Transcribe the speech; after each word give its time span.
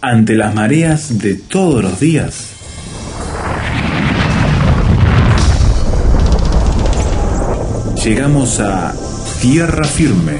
ante 0.00 0.34
las 0.34 0.54
mareas 0.54 1.18
de 1.18 1.34
todos 1.34 1.82
los 1.82 2.00
días. 2.00 2.54
Llegamos 8.04 8.60
a 8.60 8.94
tierra 9.42 9.84
firme. 9.84 10.38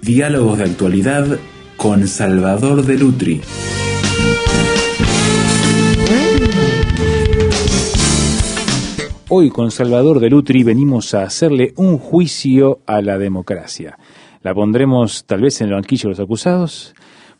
Diálogos 0.00 0.58
de 0.58 0.64
actualidad 0.64 1.38
con 1.76 2.08
Salvador 2.08 2.84
de 2.84 2.98
Lutri. 2.98 3.40
Hoy 9.34 9.48
con 9.48 9.70
Salvador 9.70 10.20
de 10.20 10.28
Lutri 10.28 10.62
venimos 10.62 11.14
a 11.14 11.22
hacerle 11.22 11.72
un 11.76 11.96
juicio 11.96 12.80
a 12.84 13.00
la 13.00 13.16
democracia. 13.16 13.96
¿La 14.42 14.54
pondremos 14.54 15.24
tal 15.24 15.40
vez 15.40 15.60
en 15.60 15.68
el 15.68 15.74
banquillo 15.74 16.08
de 16.08 16.10
los 16.10 16.20
acusados? 16.20 16.94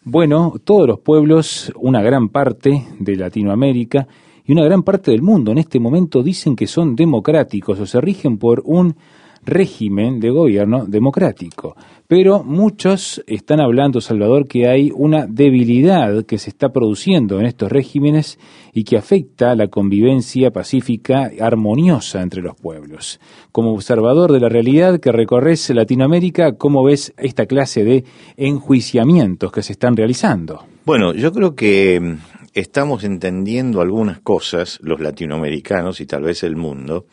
Bueno, 0.04 0.54
todos 0.62 0.86
los 0.86 1.00
pueblos, 1.00 1.72
una 1.74 2.00
gran 2.00 2.28
parte 2.28 2.86
de 2.96 3.16
Latinoamérica 3.16 4.06
y 4.44 4.52
una 4.52 4.64
gran 4.64 4.84
parte 4.84 5.10
del 5.10 5.20
mundo 5.20 5.50
en 5.50 5.58
este 5.58 5.80
momento 5.80 6.22
dicen 6.22 6.54
que 6.54 6.68
son 6.68 6.94
democráticos 6.94 7.80
o 7.80 7.86
se 7.86 8.00
rigen 8.00 8.38
por 8.38 8.62
un 8.64 8.94
régimen 9.44 10.20
de 10.20 10.30
gobierno 10.30 10.86
democrático. 10.86 11.76
Pero 12.06 12.44
muchos 12.44 13.22
están 13.26 13.60
hablando, 13.60 14.00
Salvador, 14.00 14.46
que 14.46 14.68
hay 14.68 14.90
una 14.94 15.26
debilidad 15.26 16.24
que 16.26 16.38
se 16.38 16.50
está 16.50 16.68
produciendo 16.68 17.40
en 17.40 17.46
estos 17.46 17.72
regímenes 17.72 18.38
y 18.72 18.84
que 18.84 18.98
afecta 18.98 19.54
la 19.54 19.68
convivencia 19.68 20.50
pacífica 20.50 21.30
armoniosa 21.40 22.22
entre 22.22 22.42
los 22.42 22.54
pueblos. 22.54 23.18
Como 23.50 23.72
observador 23.72 24.30
de 24.30 24.40
la 24.40 24.48
realidad 24.48 25.00
que 25.00 25.10
recorres 25.10 25.70
Latinoamérica, 25.70 26.52
¿cómo 26.56 26.84
ves 26.84 27.14
esta 27.16 27.46
clase 27.46 27.82
de 27.84 28.04
enjuiciamientos 28.36 29.50
que 29.50 29.62
se 29.62 29.72
están 29.72 29.96
realizando? 29.96 30.64
Bueno, 30.84 31.14
yo 31.14 31.32
creo 31.32 31.54
que 31.54 32.00
mm, 32.00 32.16
estamos 32.54 33.04
entendiendo 33.04 33.80
algunas 33.80 34.20
cosas, 34.20 34.78
los 34.82 35.00
latinoamericanos 35.00 36.00
y 36.00 36.06
tal 36.06 36.24
vez 36.24 36.42
el 36.42 36.56
mundo, 36.56 37.06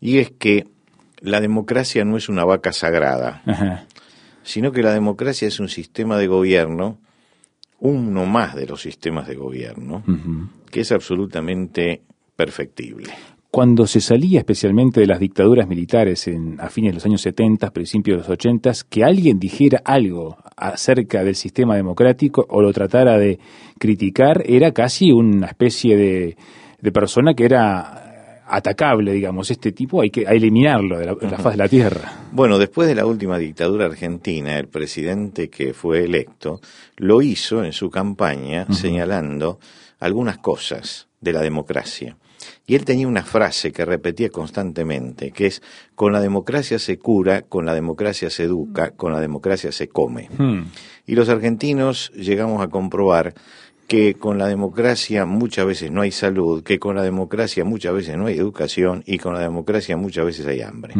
y 0.00 0.18
es 0.18 0.30
que 0.30 0.64
la 1.22 1.40
democracia 1.40 2.04
no 2.04 2.16
es 2.16 2.28
una 2.28 2.44
vaca 2.44 2.72
sagrada, 2.72 3.42
sino 4.42 4.72
que 4.72 4.82
la 4.82 4.92
democracia 4.92 5.48
es 5.48 5.60
un 5.60 5.68
sistema 5.68 6.16
de 6.16 6.26
gobierno, 6.26 6.98
uno 7.80 8.26
más 8.26 8.54
de 8.54 8.66
los 8.66 8.82
sistemas 8.82 9.26
de 9.26 9.34
gobierno, 9.34 10.02
que 10.70 10.80
es 10.80 10.92
absolutamente 10.92 12.02
perfectible. 12.36 13.10
Cuando 13.50 13.88
se 13.88 14.00
salía 14.00 14.38
especialmente 14.38 15.00
de 15.00 15.08
las 15.08 15.18
dictaduras 15.18 15.66
militares 15.66 16.28
en, 16.28 16.60
a 16.60 16.70
fines 16.70 16.92
de 16.92 16.94
los 16.94 17.06
años 17.06 17.20
70, 17.22 17.70
principios 17.72 18.16
de 18.16 18.20
los 18.20 18.30
80, 18.30 18.72
que 18.88 19.02
alguien 19.02 19.40
dijera 19.40 19.82
algo 19.84 20.38
acerca 20.56 21.24
del 21.24 21.34
sistema 21.34 21.74
democrático 21.74 22.46
o 22.48 22.62
lo 22.62 22.72
tratara 22.72 23.18
de 23.18 23.40
criticar, 23.78 24.44
era 24.46 24.70
casi 24.70 25.10
una 25.10 25.48
especie 25.48 25.96
de, 25.96 26.36
de 26.80 26.92
persona 26.92 27.34
que 27.34 27.44
era 27.44 28.09
atacable, 28.50 29.12
digamos, 29.12 29.50
este 29.50 29.72
tipo 29.72 30.00
hay 30.00 30.10
que 30.10 30.22
eliminarlo 30.22 30.98
de 30.98 31.06
la, 31.06 31.38
faz 31.38 31.52
de 31.52 31.58
la 31.58 31.68
tierra. 31.68 32.12
Bueno, 32.32 32.58
después 32.58 32.88
de 32.88 32.94
la 32.94 33.06
última 33.06 33.38
dictadura 33.38 33.86
argentina, 33.86 34.58
el 34.58 34.68
presidente 34.68 35.48
que 35.48 35.72
fue 35.72 36.04
electo 36.04 36.60
lo 36.96 37.22
hizo 37.22 37.64
en 37.64 37.72
su 37.72 37.90
campaña 37.90 38.66
señalando 38.72 39.58
algunas 39.98 40.38
cosas 40.38 41.08
de 41.20 41.32
la 41.32 41.42
democracia. 41.42 42.16
Y 42.66 42.74
él 42.74 42.84
tenía 42.84 43.08
una 43.08 43.24
frase 43.24 43.72
que 43.72 43.84
repetía 43.84 44.30
constantemente, 44.30 45.30
que 45.32 45.46
es, 45.46 45.62
con 45.94 46.12
la 46.12 46.20
democracia 46.20 46.78
se 46.78 46.98
cura, 46.98 47.42
con 47.42 47.66
la 47.66 47.74
democracia 47.74 48.30
se 48.30 48.44
educa, 48.44 48.92
con 48.92 49.12
la 49.12 49.20
democracia 49.20 49.72
se 49.72 49.88
come. 49.88 50.28
Hmm. 50.38 50.64
Y 51.06 51.16
los 51.16 51.28
argentinos 51.28 52.10
llegamos 52.12 52.62
a 52.62 52.68
comprobar 52.68 53.34
que 53.90 54.14
con 54.14 54.38
la 54.38 54.46
democracia 54.46 55.26
muchas 55.26 55.66
veces 55.66 55.90
no 55.90 56.02
hay 56.02 56.12
salud, 56.12 56.62
que 56.62 56.78
con 56.78 56.94
la 56.94 57.02
democracia 57.02 57.64
muchas 57.64 57.92
veces 57.92 58.16
no 58.16 58.26
hay 58.26 58.38
educación 58.38 59.02
y 59.04 59.18
con 59.18 59.34
la 59.34 59.40
democracia 59.40 59.96
muchas 59.96 60.26
veces 60.26 60.46
hay 60.46 60.60
hambre. 60.60 60.94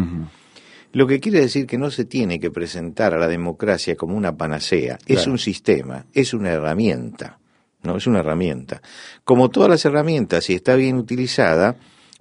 Lo 0.90 1.06
que 1.06 1.20
quiere 1.20 1.38
decir 1.38 1.68
que 1.68 1.78
no 1.78 1.92
se 1.92 2.04
tiene 2.04 2.40
que 2.40 2.50
presentar 2.50 3.14
a 3.14 3.18
la 3.20 3.28
democracia 3.28 3.94
como 3.94 4.16
una 4.16 4.36
panacea, 4.36 4.98
es 5.06 5.28
un 5.28 5.38
sistema, 5.38 6.06
es 6.12 6.34
una 6.34 6.50
herramienta, 6.50 7.38
no 7.84 7.96
es 7.96 8.08
una 8.08 8.18
herramienta. 8.18 8.82
Como 9.22 9.50
todas 9.50 9.70
las 9.70 9.84
herramientas, 9.84 10.42
si 10.42 10.54
está 10.54 10.74
bien 10.74 10.96
utilizada, 10.96 11.76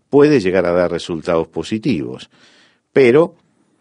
puede 0.07 0.39
llegar 0.39 0.67
a 0.67 0.71
dar 0.71 0.91
resultados 0.91 1.47
positivos, 1.47 2.29
pero 2.93 3.33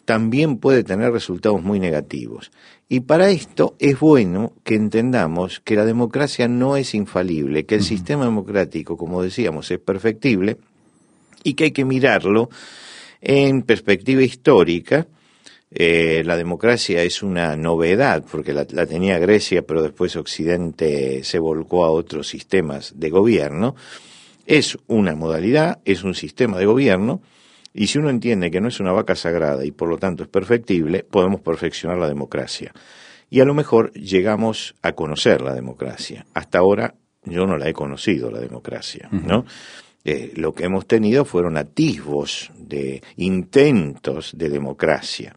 también 0.09 0.57
puede 0.57 0.85
tener 0.85 1.13
resultados 1.13 1.63
muy 1.63 1.79
negativos. 1.79 2.51
Y 2.89 3.01
para 3.01 3.29
esto 3.29 3.77
es 3.79 4.01
bueno 4.01 4.55
que 4.65 4.75
entendamos 4.75 5.61
que 5.61 5.77
la 5.77 5.85
democracia 5.85 6.49
no 6.49 6.79
es 6.79 6.95
infalible, 6.95 7.67
que 7.67 7.75
el 7.75 7.83
sistema 7.83 8.25
democrático, 8.25 8.97
como 8.97 9.23
decíamos, 9.23 9.71
es 9.71 9.79
perfectible 9.79 10.57
y 11.45 11.53
que 11.53 11.65
hay 11.65 11.71
que 11.73 11.85
mirarlo 11.85 12.49
en 13.21 13.61
perspectiva 13.61 14.23
histórica. 14.23 15.07
Eh, 15.71 16.23
la 16.25 16.39
democracia 16.39 17.03
es 17.03 17.23
una 17.23 17.55
novedad, 17.55 18.25
porque 18.31 18.55
la, 18.55 18.67
la, 18.71 18.87
tenía 18.87 19.19
Grecia, 19.19 19.61
pero 19.61 19.83
después 19.83 20.17
Occidente 20.17 21.23
se 21.23 21.39
volcó 21.39 21.85
a 21.85 21.91
otros 21.91 22.29
sistemas 22.29 22.95
de 22.97 23.11
gobierno. 23.11 23.77
Es 24.47 24.79
una 24.87 25.15
modalidad, 25.15 25.81
es 25.85 26.03
un 26.03 26.15
sistema 26.15 26.57
de 26.57 26.65
gobierno, 26.65 27.21
y 27.79 27.87
si 27.87 27.99
uno 27.99 28.11
entiende 28.11 28.51
que 28.51 28.61
no 28.61 28.67
es 28.67 28.81
una 28.81 28.91
vaca 28.91 29.15
sagrada 29.15 29.65
y 29.65 29.71
por 29.71 29.89
lo 29.89 29.99
tanto 29.99 30.25
es 30.25 30.29
perfectible, 30.29 31.05
podemos 31.09 31.41
perfeccionar 31.41 31.97
la 31.97 32.09
democracia. 32.09 32.73
Y 33.31 33.39
a 33.39 33.45
lo 33.45 33.55
mejor 33.55 33.93
llegamos 33.93 34.75
a 34.83 34.95
conocer 34.95 35.43
la 35.43 35.55
democracia. 35.55 36.27
Hasta 36.35 36.59
ahora 36.59 36.97
yo 37.23 37.47
no 37.47 37.57
la 37.57 37.69
he 37.69 37.73
conocido, 37.73 38.33
la 38.33 38.41
democracia, 38.41 39.09
¿no? 39.13 39.45
Eh, 40.05 40.33
lo 40.35 40.55
que 40.55 40.65
hemos 40.65 40.89
tenido 40.89 41.25
fueron 41.25 41.57
atisbos 41.57 42.51
de 42.59 43.01
intentos 43.17 44.37
de 44.37 44.49
democracia. 44.49 45.37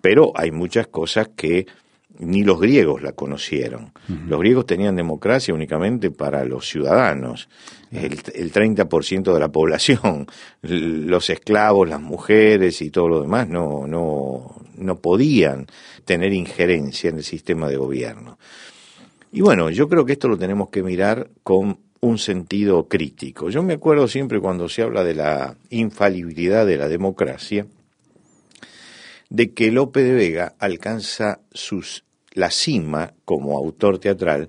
Pero 0.00 0.32
hay 0.36 0.52
muchas 0.52 0.86
cosas 0.86 1.28
que 1.36 1.66
ni 2.18 2.44
los 2.44 2.60
griegos 2.60 3.02
la 3.02 3.12
conocieron. 3.12 3.92
Los 4.28 4.40
griegos 4.40 4.66
tenían 4.66 4.96
democracia 4.96 5.54
únicamente 5.54 6.10
para 6.10 6.44
los 6.44 6.68
ciudadanos, 6.68 7.48
el, 7.90 8.18
el 8.34 8.52
30% 8.52 9.32
de 9.32 9.40
la 9.40 9.48
población, 9.48 10.26
los 10.62 11.30
esclavos, 11.30 11.88
las 11.88 12.00
mujeres 12.00 12.80
y 12.82 12.90
todo 12.90 13.08
lo 13.08 13.22
demás 13.22 13.48
no, 13.48 13.86
no, 13.86 14.54
no 14.76 14.96
podían 14.96 15.66
tener 16.04 16.32
injerencia 16.32 17.10
en 17.10 17.16
el 17.16 17.24
sistema 17.24 17.68
de 17.68 17.76
gobierno. 17.76 18.38
Y 19.32 19.40
bueno, 19.40 19.70
yo 19.70 19.88
creo 19.88 20.04
que 20.04 20.12
esto 20.12 20.28
lo 20.28 20.38
tenemos 20.38 20.68
que 20.68 20.82
mirar 20.82 21.28
con 21.42 21.78
un 22.00 22.18
sentido 22.18 22.86
crítico. 22.86 23.48
Yo 23.48 23.62
me 23.62 23.74
acuerdo 23.74 24.06
siempre 24.06 24.38
cuando 24.38 24.68
se 24.68 24.82
habla 24.82 25.02
de 25.02 25.14
la 25.14 25.56
infalibilidad 25.70 26.66
de 26.66 26.76
la 26.76 26.88
democracia, 26.88 27.66
de 29.34 29.52
que 29.52 29.72
Lope 29.72 30.04
de 30.04 30.12
Vega 30.12 30.54
alcanza 30.60 31.40
sus, 31.50 32.04
la 32.34 32.52
cima 32.52 33.14
como 33.24 33.58
autor 33.58 33.98
teatral 33.98 34.48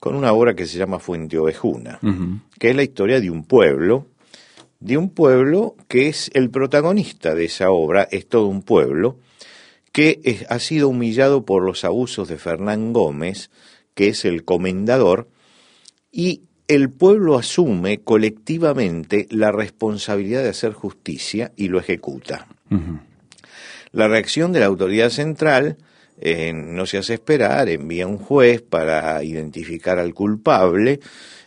con 0.00 0.14
una 0.14 0.32
obra 0.32 0.54
que 0.54 0.66
se 0.66 0.78
llama 0.78 0.98
Fuente 0.98 1.36
Ovejuna, 1.36 2.00
que 2.58 2.70
es 2.70 2.76
la 2.76 2.82
historia 2.82 3.20
de 3.20 3.30
un 3.30 3.44
pueblo, 3.44 4.06
de 4.80 4.96
un 4.96 5.10
pueblo 5.10 5.76
que 5.86 6.08
es 6.08 6.30
el 6.32 6.48
protagonista 6.48 7.34
de 7.34 7.44
esa 7.44 7.70
obra, 7.70 8.08
es 8.10 8.26
todo 8.26 8.46
un 8.46 8.62
pueblo, 8.62 9.18
que 9.92 10.46
ha 10.48 10.58
sido 10.60 10.88
humillado 10.88 11.44
por 11.44 11.62
los 11.62 11.84
abusos 11.84 12.28
de 12.28 12.38
Fernán 12.38 12.94
Gómez, 12.94 13.50
que 13.94 14.08
es 14.08 14.24
el 14.24 14.44
comendador, 14.44 15.28
y 16.10 16.40
el 16.68 16.88
pueblo 16.88 17.36
asume 17.36 18.00
colectivamente 18.00 19.28
la 19.30 19.52
responsabilidad 19.52 20.42
de 20.42 20.48
hacer 20.48 20.72
justicia 20.72 21.52
y 21.54 21.68
lo 21.68 21.78
ejecuta. 21.78 22.48
La 23.92 24.08
reacción 24.08 24.52
de 24.52 24.60
la 24.60 24.66
autoridad 24.66 25.10
central 25.10 25.76
eh, 26.18 26.52
no 26.54 26.86
se 26.86 26.96
hace 26.98 27.14
esperar, 27.14 27.68
envía 27.68 28.06
un 28.06 28.16
juez 28.16 28.62
para 28.62 29.22
identificar 29.22 29.98
al 29.98 30.14
culpable 30.14 31.00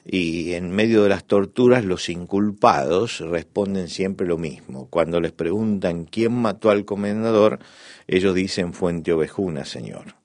y 0.05 0.53
en 0.53 0.69
medio 0.69 1.01
de 1.01 1.09
las 1.09 1.25
torturas 1.25 1.83
los 1.83 2.07
inculpados 2.09 3.19
responden 3.19 3.87
siempre 3.87 4.27
lo 4.27 4.37
mismo. 4.37 4.87
Cuando 4.91 5.19
les 5.19 5.31
preguntan 5.31 6.05
quién 6.05 6.33
mató 6.33 6.69
al 6.69 6.85
comendador, 6.85 7.59
ellos 8.07 8.35
dicen 8.35 8.73
Fuente 8.73 9.11
Ovejuna, 9.11 9.65
señor. 9.65 10.15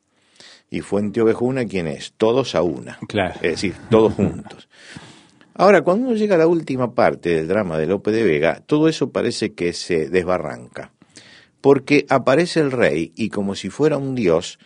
¿Y 0.69 0.83
Fuente 0.83 1.23
Ovejuna 1.23 1.65
quién 1.65 1.87
es? 1.87 2.13
Todos 2.19 2.55
a 2.55 2.63
una. 2.63 2.99
Claro. 3.09 3.37
Es 3.37 3.53
decir, 3.53 3.75
todos 3.89 4.13
juntos. 4.13 4.69
Ahora, 5.55 5.83
cuando 5.83 6.09
uno 6.09 6.17
llega 6.17 6.35
a 6.35 6.39
la 6.39 6.47
última 6.47 6.95
parte 6.95 7.31
del 7.31 7.49
drama 7.49 7.79
de 7.79 7.87
Lope 7.87 8.11
de 8.11 8.25
Vega, 8.25 8.63
todo 8.67 8.89
eso 8.89 9.11
parece 9.11 9.55
que 9.55 9.73
se 9.73 10.11
desbarranca 10.11 10.93
porque 11.61 12.07
aparece 12.09 12.61
el 12.61 12.73
rey 12.73 13.13
y 13.17 13.29
como 13.29 13.55
si 13.55 13.71
fuera 13.71 13.97
un 13.97 14.15
dios, 14.15 14.59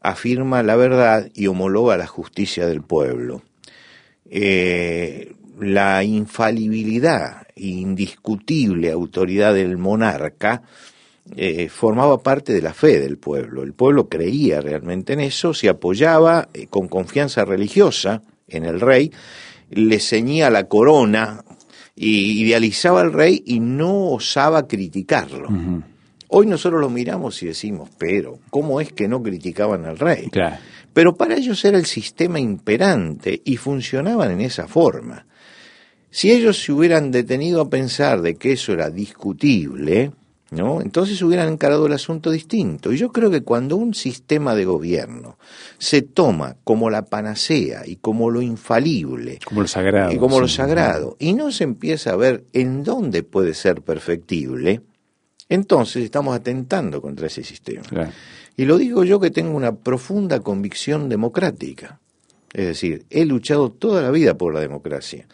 afirma 0.00 0.62
la 0.62 0.76
verdad 0.76 1.30
y 1.34 1.46
homologa 1.46 1.96
la 1.96 2.06
justicia 2.06 2.66
del 2.66 2.82
pueblo. 2.82 3.42
Eh, 4.30 5.34
la 5.60 6.02
infalibilidad 6.04 7.46
e 7.54 7.66
indiscutible 7.66 8.90
autoridad 8.90 9.54
del 9.54 9.76
monarca 9.76 10.62
eh, 11.36 11.68
formaba 11.68 12.22
parte 12.22 12.52
de 12.52 12.62
la 12.62 12.72
fe 12.72 12.98
del 12.98 13.18
pueblo. 13.18 13.62
El 13.62 13.74
pueblo 13.74 14.08
creía 14.08 14.60
realmente 14.60 15.12
en 15.12 15.20
eso, 15.20 15.54
se 15.54 15.68
apoyaba 15.68 16.48
eh, 16.54 16.66
con 16.68 16.88
confianza 16.88 17.44
religiosa 17.44 18.22
en 18.48 18.64
el 18.64 18.80
rey, 18.80 19.12
le 19.70 20.00
ceñía 20.00 20.50
la 20.50 20.66
corona 20.66 21.44
y 21.94 22.42
idealizaba 22.42 23.02
al 23.02 23.12
rey 23.12 23.42
y 23.46 23.60
no 23.60 24.08
osaba 24.08 24.66
criticarlo. 24.66 25.48
Hoy 26.32 26.46
nosotros 26.46 26.80
lo 26.80 26.88
miramos 26.88 27.42
y 27.42 27.46
decimos, 27.46 27.90
pero, 27.98 28.38
¿cómo 28.50 28.80
es 28.80 28.92
que 28.92 29.08
no 29.08 29.20
criticaban 29.20 29.84
al 29.84 29.98
rey? 29.98 30.28
Pero 30.92 31.14
para 31.14 31.36
ellos 31.36 31.64
era 31.64 31.76
el 31.76 31.86
sistema 31.86 32.38
imperante 32.38 33.42
y 33.44 33.56
funcionaban 33.56 34.30
en 34.30 34.40
esa 34.40 34.68
forma. 34.68 35.26
Si 36.08 36.30
ellos 36.30 36.62
se 36.62 36.72
hubieran 36.72 37.10
detenido 37.10 37.60
a 37.60 37.68
pensar 37.68 38.20
de 38.20 38.36
que 38.36 38.52
eso 38.52 38.72
era 38.72 38.90
discutible, 38.90 40.12
¿no? 40.52 40.80
Entonces 40.80 41.20
hubieran 41.22 41.52
encarado 41.52 41.86
el 41.86 41.92
asunto 41.92 42.30
distinto. 42.30 42.92
Y 42.92 42.96
yo 42.96 43.10
creo 43.10 43.30
que 43.30 43.42
cuando 43.42 43.74
un 43.74 43.94
sistema 43.94 44.54
de 44.54 44.64
gobierno 44.64 45.36
se 45.78 46.02
toma 46.02 46.56
como 46.62 46.90
la 46.90 47.06
panacea 47.06 47.82
y 47.86 47.96
como 47.96 48.30
lo 48.30 48.40
infalible, 48.40 49.40
como 49.44 49.62
lo 49.62 49.68
sagrado, 49.68 50.12
y 50.12 50.18
como 50.18 50.40
lo 50.40 50.46
sagrado, 50.48 51.16
y 51.18 51.32
no 51.32 51.50
se 51.50 51.64
empieza 51.64 52.12
a 52.12 52.16
ver 52.16 52.44
en 52.52 52.84
dónde 52.84 53.24
puede 53.24 53.54
ser 53.54 53.82
perfectible, 53.82 54.82
entonces 55.50 56.04
estamos 56.04 56.34
atentando 56.34 57.02
contra 57.02 57.26
ese 57.26 57.44
sistema. 57.44 57.82
Y 58.56 58.64
lo 58.64 58.78
digo 58.78 59.04
yo 59.04 59.20
que 59.20 59.30
tengo 59.30 59.54
una 59.54 59.74
profunda 59.74 60.40
convicción 60.40 61.10
democrática. 61.10 62.00
Es 62.52 62.66
decir, 62.66 63.04
he 63.10 63.26
luchado 63.26 63.70
toda 63.70 64.00
la 64.00 64.10
vida 64.10 64.34
por 64.38 64.54
la 64.54 64.60
democracia, 64.60 65.26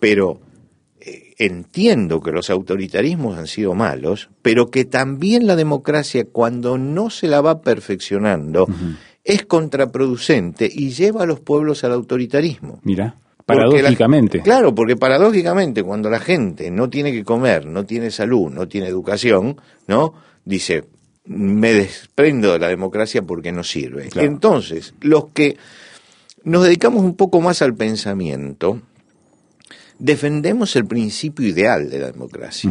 pero 0.00 0.40
entiendo 1.38 2.20
que 2.20 2.32
los 2.32 2.50
autoritarismos 2.50 3.38
han 3.38 3.46
sido 3.46 3.74
malos, 3.74 4.28
pero 4.42 4.70
que 4.70 4.84
también 4.84 5.46
la 5.46 5.56
democracia 5.56 6.26
cuando 6.30 6.76
no 6.76 7.10
se 7.10 7.28
la 7.28 7.40
va 7.40 7.62
perfeccionando 7.62 8.66
es 9.24 9.44
contraproducente 9.44 10.68
y 10.72 10.90
lleva 10.90 11.22
a 11.22 11.26
los 11.26 11.40
pueblos 11.40 11.84
al 11.84 11.92
autoritarismo. 11.92 12.80
Mira. 12.82 13.14
Paradójicamente. 13.48 14.42
claro, 14.42 14.74
porque 14.74 14.94
paradójicamente 14.94 15.82
cuando 15.82 16.10
la 16.10 16.20
gente 16.20 16.70
no 16.70 16.90
tiene 16.90 17.12
que 17.12 17.24
comer, 17.24 17.64
no 17.64 17.86
tiene 17.86 18.10
salud, 18.10 18.50
no 18.50 18.68
tiene 18.68 18.88
educación, 18.88 19.58
¿no? 19.86 20.12
Dice, 20.44 20.84
me 21.24 21.72
desprendo 21.72 22.52
de 22.52 22.58
la 22.58 22.68
democracia 22.68 23.22
porque 23.22 23.50
no 23.50 23.64
sirve. 23.64 24.10
Entonces, 24.16 24.92
los 25.00 25.28
que 25.28 25.56
nos 26.44 26.64
dedicamos 26.64 27.02
un 27.02 27.16
poco 27.16 27.40
más 27.40 27.62
al 27.62 27.74
pensamiento, 27.74 28.82
defendemos 29.98 30.76
el 30.76 30.84
principio 30.84 31.48
ideal 31.48 31.88
de 31.88 32.00
la 32.00 32.12
democracia, 32.12 32.70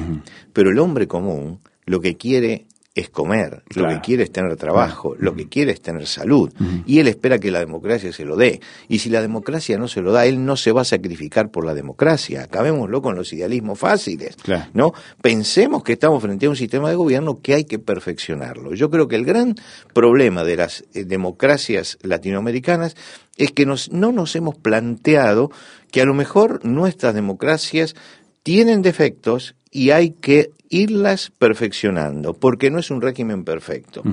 pero 0.54 0.70
el 0.70 0.78
hombre 0.78 1.08
común 1.08 1.60
lo 1.86 2.02
que 2.02 2.18
quiere 2.18 2.68
es 2.98 3.10
comer, 3.10 3.62
lo 3.76 3.88
que 3.88 4.02
quiere 4.02 4.24
es 4.24 4.32
tener 4.32 4.56
trabajo, 4.56 5.16
lo 5.20 5.36
que 5.36 5.48
quiere 5.48 5.72
es 5.72 5.82
tener 5.82 6.08
salud, 6.08 6.52
y 6.88 6.98
él 6.98 7.08
espera 7.08 7.38
que 7.38 7.52
la 7.52 7.60
democracia 7.60 8.12
se 8.12 8.26
lo 8.26 8.36
dé. 8.36 8.60
Y 8.90 9.00
si 9.00 9.12
la 9.12 9.22
democracia 9.22 9.78
no 9.78 9.88
se 9.88 10.02
lo 10.02 10.12
da, 10.12 10.26
él 10.26 10.44
no 10.44 10.58
se 10.58 10.72
va 10.72 10.82
a 10.82 10.86
sacrificar 10.86 11.52
por 11.52 11.64
la 11.64 11.76
democracia. 11.76 12.42
Acabémoslo 12.42 13.04
con 13.04 13.16
los 13.16 13.32
idealismos 13.34 13.78
fáciles, 13.78 14.36
¿no? 14.74 14.94
Pensemos 15.22 15.84
que 15.84 15.94
estamos 15.94 16.24
frente 16.24 16.48
a 16.48 16.50
un 16.50 16.56
sistema 16.56 16.90
de 16.90 16.96
gobierno 16.96 17.40
que 17.40 17.54
hay 17.54 17.66
que 17.66 17.78
perfeccionarlo. 17.78 18.74
Yo 18.74 18.90
creo 18.90 19.08
que 19.08 19.16
el 19.16 19.26
gran 19.26 19.54
problema 19.94 20.44
de 20.44 20.58
las 20.58 20.84
eh, 20.96 21.04
democracias 21.04 22.00
latinoamericanas 22.02 22.96
es 23.38 23.52
que 23.52 23.68
nos, 23.68 23.92
no 23.92 24.12
nos 24.12 24.36
hemos 24.36 24.56
planteado 24.56 25.52
que 25.92 26.02
a 26.02 26.06
lo 26.06 26.16
mejor 26.16 26.66
nuestras 26.66 27.14
democracias 27.14 27.96
tienen 28.44 28.82
defectos 28.82 29.56
y 29.72 29.92
hay 29.92 30.12
que 30.12 30.52
irlas 30.70 31.32
perfeccionando, 31.38 32.34
porque 32.34 32.70
no 32.70 32.80
es 32.80 32.92
un 32.92 33.02
régimen 33.02 33.44
perfecto. 33.44 34.04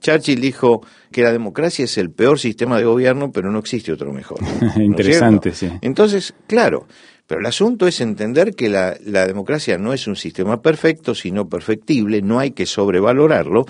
Churchill 0.00 0.40
dijo 0.40 0.82
que 1.12 1.22
la 1.22 1.32
democracia 1.32 1.84
es 1.84 1.98
el 1.98 2.10
peor 2.10 2.38
sistema 2.38 2.78
de 2.78 2.84
gobierno, 2.84 3.32
pero 3.32 3.50
no 3.50 3.58
existe 3.58 3.92
otro 3.92 4.12
mejor. 4.12 4.38
Interesante, 4.76 5.52
sí. 5.52 5.70
Entonces, 5.82 6.34
claro, 6.46 6.86
pero 7.26 7.40
el 7.40 7.46
asunto 7.46 7.86
es 7.86 8.00
entender 8.00 8.54
que 8.54 8.68
la, 8.68 8.96
democracia 8.98 9.78
no 9.78 9.92
es 9.92 10.06
un 10.06 10.16
sistema 10.16 10.60
perfecto, 10.62 11.14
sino 11.14 11.48
perfectible, 11.48 12.22
no 12.22 12.38
hay 12.38 12.52
que 12.52 12.66
sobrevalorarlo, 12.66 13.66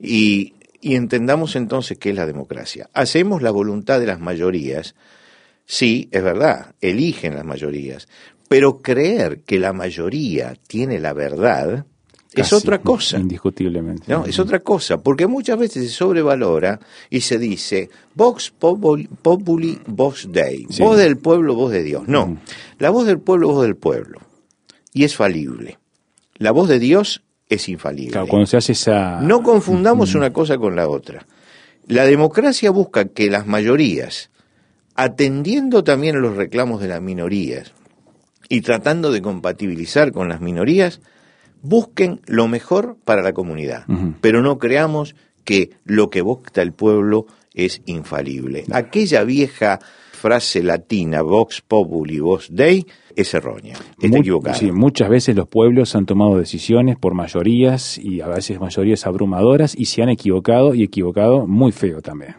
y, 0.00 0.54
y 0.80 0.94
entendamos 0.94 1.54
entonces 1.56 1.98
qué 1.98 2.10
es 2.10 2.16
la 2.16 2.26
democracia. 2.26 2.88
Hacemos 2.94 3.42
la 3.42 3.50
voluntad 3.50 4.00
de 4.00 4.06
las 4.06 4.20
mayorías, 4.20 4.94
sí, 5.64 6.08
es 6.10 6.22
verdad, 6.22 6.74
eligen 6.80 7.34
las 7.34 7.44
mayorías, 7.44 8.08
pero 8.48 8.78
creer 8.80 9.40
que 9.42 9.58
la 9.58 9.72
mayoría 9.72 10.56
tiene 10.66 10.98
la 10.98 11.12
verdad 11.12 11.84
es 12.34 12.52
otra 12.52 12.78
cosa. 12.78 13.18
Indiscutiblemente. 13.18 14.04
No, 14.06 14.24
es 14.24 14.38
otra 14.38 14.60
cosa, 14.60 15.02
porque 15.02 15.26
muchas 15.26 15.58
veces 15.58 15.84
se 15.84 15.90
sobrevalora 15.90 16.78
y 17.10 17.20
se 17.20 17.38
dice 17.38 17.90
Vox 18.14 18.50
Populi, 18.50 19.08
Vox 19.86 20.28
Dei, 20.30 20.66
voz 20.78 20.96
del 20.96 21.16
pueblo, 21.18 21.54
voz 21.54 21.72
de 21.72 21.82
Dios. 21.82 22.06
No, 22.06 22.38
la 22.78 22.90
voz 22.90 23.06
del 23.06 23.18
pueblo, 23.18 23.48
voz 23.48 23.62
del 23.62 23.76
pueblo. 23.76 24.20
Y 24.92 25.04
es 25.04 25.16
falible. 25.16 25.78
La 26.36 26.50
voz 26.52 26.68
de 26.68 26.78
Dios 26.78 27.22
es 27.48 27.68
infalible. 27.68 28.12
Claro, 28.12 28.28
cuando 28.28 28.46
se 28.46 28.56
hace 28.56 28.72
esa... 28.72 29.20
No 29.20 29.42
confundamos 29.42 30.14
una 30.14 30.32
cosa 30.32 30.58
con 30.58 30.76
la 30.76 30.88
otra. 30.88 31.26
La 31.86 32.04
democracia 32.04 32.70
busca 32.70 33.06
que 33.06 33.30
las 33.30 33.46
mayorías, 33.46 34.30
atendiendo 34.94 35.82
también 35.82 36.16
a 36.16 36.20
los 36.20 36.36
reclamos 36.36 36.80
de 36.80 36.88
las 36.88 37.00
minorías, 37.00 37.72
y 38.48 38.60
tratando 38.62 39.12
de 39.12 39.22
compatibilizar 39.22 40.12
con 40.12 40.28
las 40.28 40.40
minorías, 40.40 41.00
busquen 41.62 42.20
lo 42.26 42.48
mejor 42.48 42.96
para 43.04 43.22
la 43.22 43.32
comunidad, 43.32 43.84
pero 44.20 44.42
no 44.42 44.58
creamos 44.58 45.14
que 45.44 45.70
lo 45.84 46.10
que 46.10 46.20
busca 46.20 46.62
el 46.62 46.72
pueblo 46.72 47.26
es 47.54 47.82
infalible. 47.86 48.64
Aquella 48.72 49.24
vieja 49.24 49.78
frase 50.12 50.62
latina, 50.62 51.22
vox 51.22 51.60
populi, 51.60 52.18
vox 52.18 52.48
dei, 52.50 52.84
es 53.14 53.32
errónea, 53.34 53.76
está 54.00 54.18
equivocada. 54.18 54.56
Sí, 54.56 54.72
muchas 54.72 55.08
veces 55.08 55.36
los 55.36 55.48
pueblos 55.48 55.94
han 55.94 56.06
tomado 56.06 56.38
decisiones 56.38 56.96
por 56.98 57.14
mayorías 57.14 57.98
y 57.98 58.20
a 58.20 58.28
veces 58.28 58.60
mayorías 58.60 59.06
abrumadoras 59.06 59.74
y 59.76 59.86
se 59.86 60.02
han 60.02 60.08
equivocado 60.08 60.74
y 60.74 60.82
equivocado 60.82 61.46
muy 61.46 61.72
feo 61.72 62.02
también. 62.02 62.36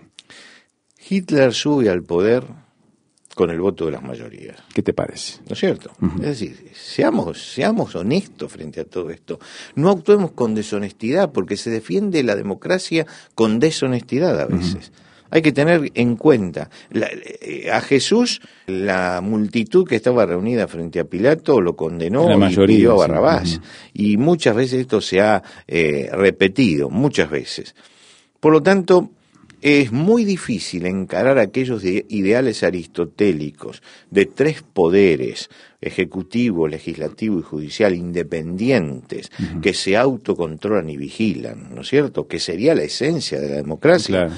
Hitler 1.10 1.54
sube 1.54 1.90
al 1.90 2.04
poder 2.04 2.44
con 3.36 3.50
el 3.50 3.60
voto 3.60 3.86
de 3.86 3.92
las 3.92 4.04
mayorías. 4.04 4.58
¿Qué 4.74 4.82
te 4.82 4.94
parece? 4.94 5.40
¿No 5.48 5.54
es 5.54 5.60
cierto? 5.60 5.92
Es 6.16 6.40
decir, 6.40 6.72
seamos, 6.74 7.54
seamos 7.54 7.96
honestos 7.96 8.52
frente 8.52 8.82
a 8.82 8.86
todo 8.86 9.10
esto. 9.10 9.40
No 9.76 9.92
actuemos 9.92 10.32
con 10.32 10.56
deshonestidad, 10.56 11.32
porque 11.32 11.56
se 11.56 11.70
defiende 11.70 12.24
la 12.24 12.36
democracia 12.36 13.06
con 13.36 13.60
deshonestidad 13.60 14.40
a 14.42 14.46
veces. 14.46 14.92
Hay 15.32 15.42
que 15.42 15.52
tener 15.52 15.92
en 15.94 16.16
cuenta, 16.16 16.70
eh, 16.92 17.70
a 17.72 17.82
Jesús 17.82 18.42
la 18.66 19.22
multitud 19.22 19.88
que 19.88 19.96
estaba 19.96 20.26
reunida 20.26 20.68
frente 20.68 21.00
a 21.00 21.04
Pilato 21.04 21.62
lo 21.62 21.76
condenó 21.76 22.50
y 22.50 22.56
pidió 22.56 22.94
a 22.94 23.08
Barrabás. 23.08 23.62
Y 23.94 24.18
muchas 24.18 24.56
veces 24.56 24.82
esto 24.82 25.02
se 25.02 25.22
ha 25.22 25.44
eh, 25.68 26.10
repetido, 26.12 26.90
muchas 26.90 27.30
veces. 27.30 27.76
Por 28.40 28.54
lo 28.54 28.64
tanto, 28.64 29.12
es 29.62 29.92
muy 29.92 30.26
difícil 30.26 30.86
encarar 30.86 31.38
aquellos 31.38 31.84
ideales 31.84 32.64
aristotélicos 32.64 33.82
de 34.10 34.26
tres 34.26 34.62
poderes, 34.62 35.50
ejecutivo, 35.82 36.68
legislativo 36.68 37.40
y 37.40 37.44
judicial, 37.44 37.94
independientes, 37.94 39.32
que 39.62 39.74
se 39.74 39.98
autocontrolan 39.98 40.90
y 40.90 40.98
vigilan, 40.98 41.74
¿no 41.74 41.82
es 41.82 41.90
cierto? 41.90 42.28
Que 42.28 42.40
sería 42.40 42.76
la 42.76 42.84
esencia 42.84 43.40
de 43.40 43.50
la 43.50 43.56
democracia. 43.56 44.30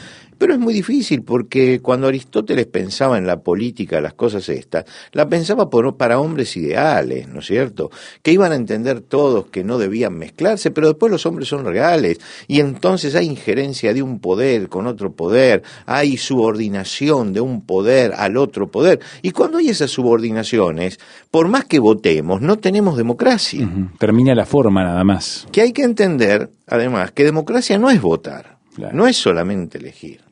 Pero 0.42 0.56
es 0.56 0.60
muy 0.60 0.74
difícil 0.74 1.22
porque 1.22 1.82
cuando 1.82 2.08
Aristóteles 2.08 2.66
pensaba 2.66 3.20
en 3.20 3.28
la 3.28 3.42
política, 3.42 4.02
las 4.02 4.16
cosas 4.16 4.50
estas, 4.50 4.86
la 5.12 5.30
pensaba 5.30 5.70
por, 5.70 5.98
para 5.98 6.20
hombres 6.20 6.58
ideales, 6.58 7.28
¿no 7.28 7.42
es 7.42 7.46
cierto? 7.46 7.92
Que 8.24 8.32
iban 8.32 8.52
a 8.52 8.56
entender 8.56 9.02
todos 9.02 9.46
que 9.52 9.64
no 9.64 9.78
debían 9.78 10.18
mezclarse, 10.18 10.72
pero 10.72 10.88
después 10.88 11.12
los 11.12 11.28
hombres 11.28 11.48
son 11.48 11.64
reales 11.64 12.20
y 12.48 12.60
entonces 12.60 13.14
hay 13.14 13.28
injerencia 13.28 13.94
de 13.94 14.02
un 14.02 14.18
poder 14.18 14.68
con 14.68 14.88
otro 14.88 15.12
poder, 15.12 15.62
hay 15.86 16.18
subordinación 16.18 17.34
de 17.34 17.42
un 17.42 17.64
poder 17.64 18.14
al 18.18 18.36
otro 18.36 18.72
poder. 18.72 19.00
Y 19.22 19.34
cuando 19.34 19.60
hay 19.60 19.70
esas 19.70 19.92
subordinaciones, 19.92 21.00
por 21.30 21.50
más 21.50 21.66
que 21.66 21.78
votemos, 21.78 22.42
no 22.42 22.58
tenemos 22.58 22.98
democracia. 22.98 23.70
Termina 24.00 24.34
la 24.34 24.48
forma 24.48 24.84
nada 24.84 25.04
más. 25.04 25.48
Que 25.52 25.62
hay 25.62 25.72
que 25.72 25.84
entender, 25.84 26.50
además, 26.66 27.12
que 27.12 27.26
democracia 27.26 27.78
no 27.78 27.92
es 27.92 28.02
votar, 28.02 28.58
no 28.92 29.06
es 29.06 29.18
solamente 29.18 29.78
elegir. 29.78 30.31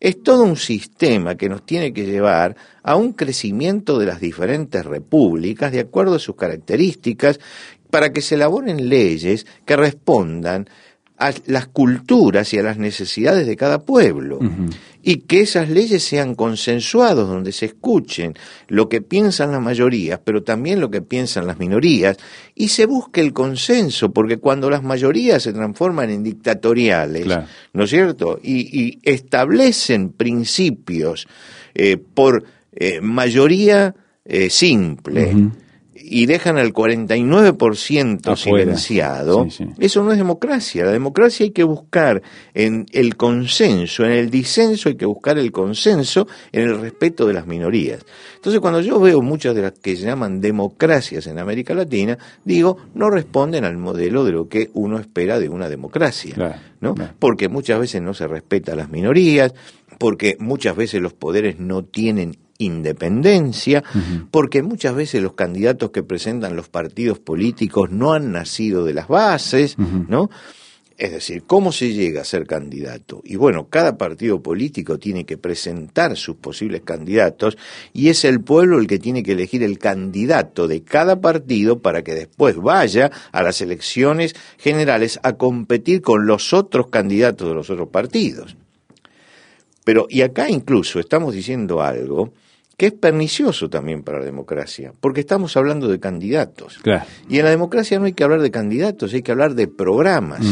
Es 0.00 0.22
todo 0.22 0.44
un 0.44 0.56
sistema 0.56 1.34
que 1.34 1.48
nos 1.48 1.66
tiene 1.66 1.92
que 1.92 2.06
llevar 2.06 2.56
a 2.82 2.94
un 2.94 3.12
crecimiento 3.12 3.98
de 3.98 4.06
las 4.06 4.20
diferentes 4.20 4.84
repúblicas 4.86 5.72
de 5.72 5.80
acuerdo 5.80 6.14
a 6.14 6.20
sus 6.20 6.36
características 6.36 7.40
para 7.90 8.12
que 8.12 8.20
se 8.20 8.36
elaboren 8.36 8.88
leyes 8.88 9.46
que 9.64 9.76
respondan 9.76 10.68
a 11.18 11.32
las 11.46 11.66
culturas 11.66 12.54
y 12.54 12.58
a 12.58 12.62
las 12.62 12.78
necesidades 12.78 13.46
de 13.46 13.56
cada 13.56 13.80
pueblo. 13.80 14.38
Y 15.02 15.16
que 15.22 15.40
esas 15.40 15.68
leyes 15.68 16.04
sean 16.04 16.34
consensuadas, 16.34 17.26
donde 17.26 17.50
se 17.50 17.66
escuchen 17.66 18.34
lo 18.68 18.88
que 18.88 19.00
piensan 19.00 19.50
las 19.50 19.60
mayorías, 19.60 20.20
pero 20.22 20.42
también 20.42 20.80
lo 20.80 20.90
que 20.90 21.02
piensan 21.02 21.46
las 21.46 21.58
minorías, 21.58 22.18
y 22.54 22.68
se 22.68 22.86
busque 22.86 23.20
el 23.20 23.32
consenso, 23.32 24.12
porque 24.12 24.36
cuando 24.36 24.70
las 24.70 24.82
mayorías 24.82 25.42
se 25.42 25.52
transforman 25.52 26.10
en 26.10 26.22
dictatoriales, 26.22 27.26
¿no 27.72 27.84
es 27.84 27.90
cierto? 27.90 28.38
Y, 28.42 28.98
establecen 29.02 30.10
principios 30.10 31.26
eh, 31.74 31.96
por 31.96 32.44
eh, 32.72 33.00
mayoría 33.00 33.94
eh, 34.24 34.50
simple, 34.50 35.50
y 36.10 36.26
dejan 36.26 36.58
al 36.58 36.72
49% 36.72 38.36
silenciado, 38.36 39.46
eso 39.78 40.02
no 40.02 40.12
es 40.12 40.18
democracia. 40.18 40.84
La 40.84 40.92
democracia 40.92 41.44
hay 41.44 41.50
que 41.50 41.64
buscar 41.64 42.22
en 42.54 42.86
el 42.92 43.16
consenso, 43.16 44.04
en 44.04 44.12
el 44.12 44.30
disenso 44.30 44.88
hay 44.88 44.96
que 44.96 45.06
buscar 45.06 45.38
el 45.38 45.52
consenso 45.52 46.26
en 46.52 46.62
el 46.62 46.80
respeto 46.80 47.26
de 47.26 47.34
las 47.34 47.46
minorías. 47.46 48.04
Entonces, 48.36 48.60
cuando 48.60 48.80
yo 48.80 48.98
veo 49.00 49.20
muchas 49.20 49.54
de 49.54 49.62
las 49.62 49.72
que 49.72 49.96
se 49.96 50.06
llaman 50.06 50.40
democracias 50.40 51.26
en 51.26 51.38
América 51.38 51.74
Latina, 51.74 52.16
digo, 52.44 52.76
no 52.94 53.10
responden 53.10 53.64
al 53.64 53.76
modelo 53.76 54.24
de 54.24 54.32
lo 54.32 54.48
que 54.48 54.70
uno 54.74 54.98
espera 54.98 55.38
de 55.38 55.48
una 55.48 55.68
democracia, 55.68 56.62
¿no? 56.80 56.94
Porque 57.18 57.48
muchas 57.48 57.80
veces 57.80 58.00
no 58.00 58.14
se 58.14 58.26
respeta 58.26 58.72
a 58.72 58.76
las 58.76 58.90
minorías, 58.90 59.52
porque 59.98 60.36
muchas 60.38 60.76
veces 60.76 61.02
los 61.02 61.12
poderes 61.12 61.58
no 61.58 61.84
tienen 61.84 62.38
independencia, 62.58 63.84
porque 64.30 64.62
muchas 64.62 64.94
veces 64.94 65.22
los 65.22 65.34
candidatos 65.34 65.90
que 65.90 66.02
presentan 66.02 66.56
los 66.56 66.68
partidos 66.68 67.18
políticos 67.18 67.90
no 67.90 68.12
han 68.12 68.32
nacido 68.32 68.84
de 68.84 68.94
las 68.94 69.08
bases, 69.08 69.76
¿no? 69.78 70.30
Es 70.98 71.12
decir, 71.12 71.44
¿cómo 71.46 71.70
se 71.70 71.92
llega 71.92 72.22
a 72.22 72.24
ser 72.24 72.44
candidato? 72.44 73.22
Y 73.24 73.36
bueno, 73.36 73.68
cada 73.68 73.96
partido 73.96 74.42
político 74.42 74.98
tiene 74.98 75.24
que 75.24 75.38
presentar 75.38 76.16
sus 76.16 76.34
posibles 76.34 76.82
candidatos 76.82 77.56
y 77.92 78.08
es 78.08 78.24
el 78.24 78.40
pueblo 78.40 78.80
el 78.80 78.88
que 78.88 78.98
tiene 78.98 79.22
que 79.22 79.32
elegir 79.32 79.62
el 79.62 79.78
candidato 79.78 80.66
de 80.66 80.82
cada 80.82 81.20
partido 81.20 81.78
para 81.78 82.02
que 82.02 82.16
después 82.16 82.56
vaya 82.56 83.12
a 83.30 83.42
las 83.44 83.60
elecciones 83.60 84.34
generales 84.58 85.20
a 85.22 85.34
competir 85.34 86.02
con 86.02 86.26
los 86.26 86.52
otros 86.52 86.88
candidatos 86.88 87.46
de 87.46 87.54
los 87.54 87.70
otros 87.70 87.90
partidos. 87.90 88.56
Pero, 89.88 90.06
y 90.10 90.20
acá 90.20 90.50
incluso 90.50 91.00
estamos 91.00 91.32
diciendo 91.32 91.80
algo 91.80 92.34
que 92.76 92.88
es 92.88 92.92
pernicioso 92.92 93.70
también 93.70 94.02
para 94.02 94.18
la 94.18 94.26
democracia, 94.26 94.92
porque 95.00 95.20
estamos 95.20 95.56
hablando 95.56 95.88
de 95.88 95.98
candidatos. 95.98 96.78
Y 97.26 97.38
en 97.38 97.44
la 97.46 97.50
democracia 97.50 97.98
no 97.98 98.04
hay 98.04 98.12
que 98.12 98.22
hablar 98.22 98.42
de 98.42 98.50
candidatos, 98.50 99.14
hay 99.14 99.22
que 99.22 99.32
hablar 99.32 99.54
de 99.54 99.66
programas. 99.66 100.44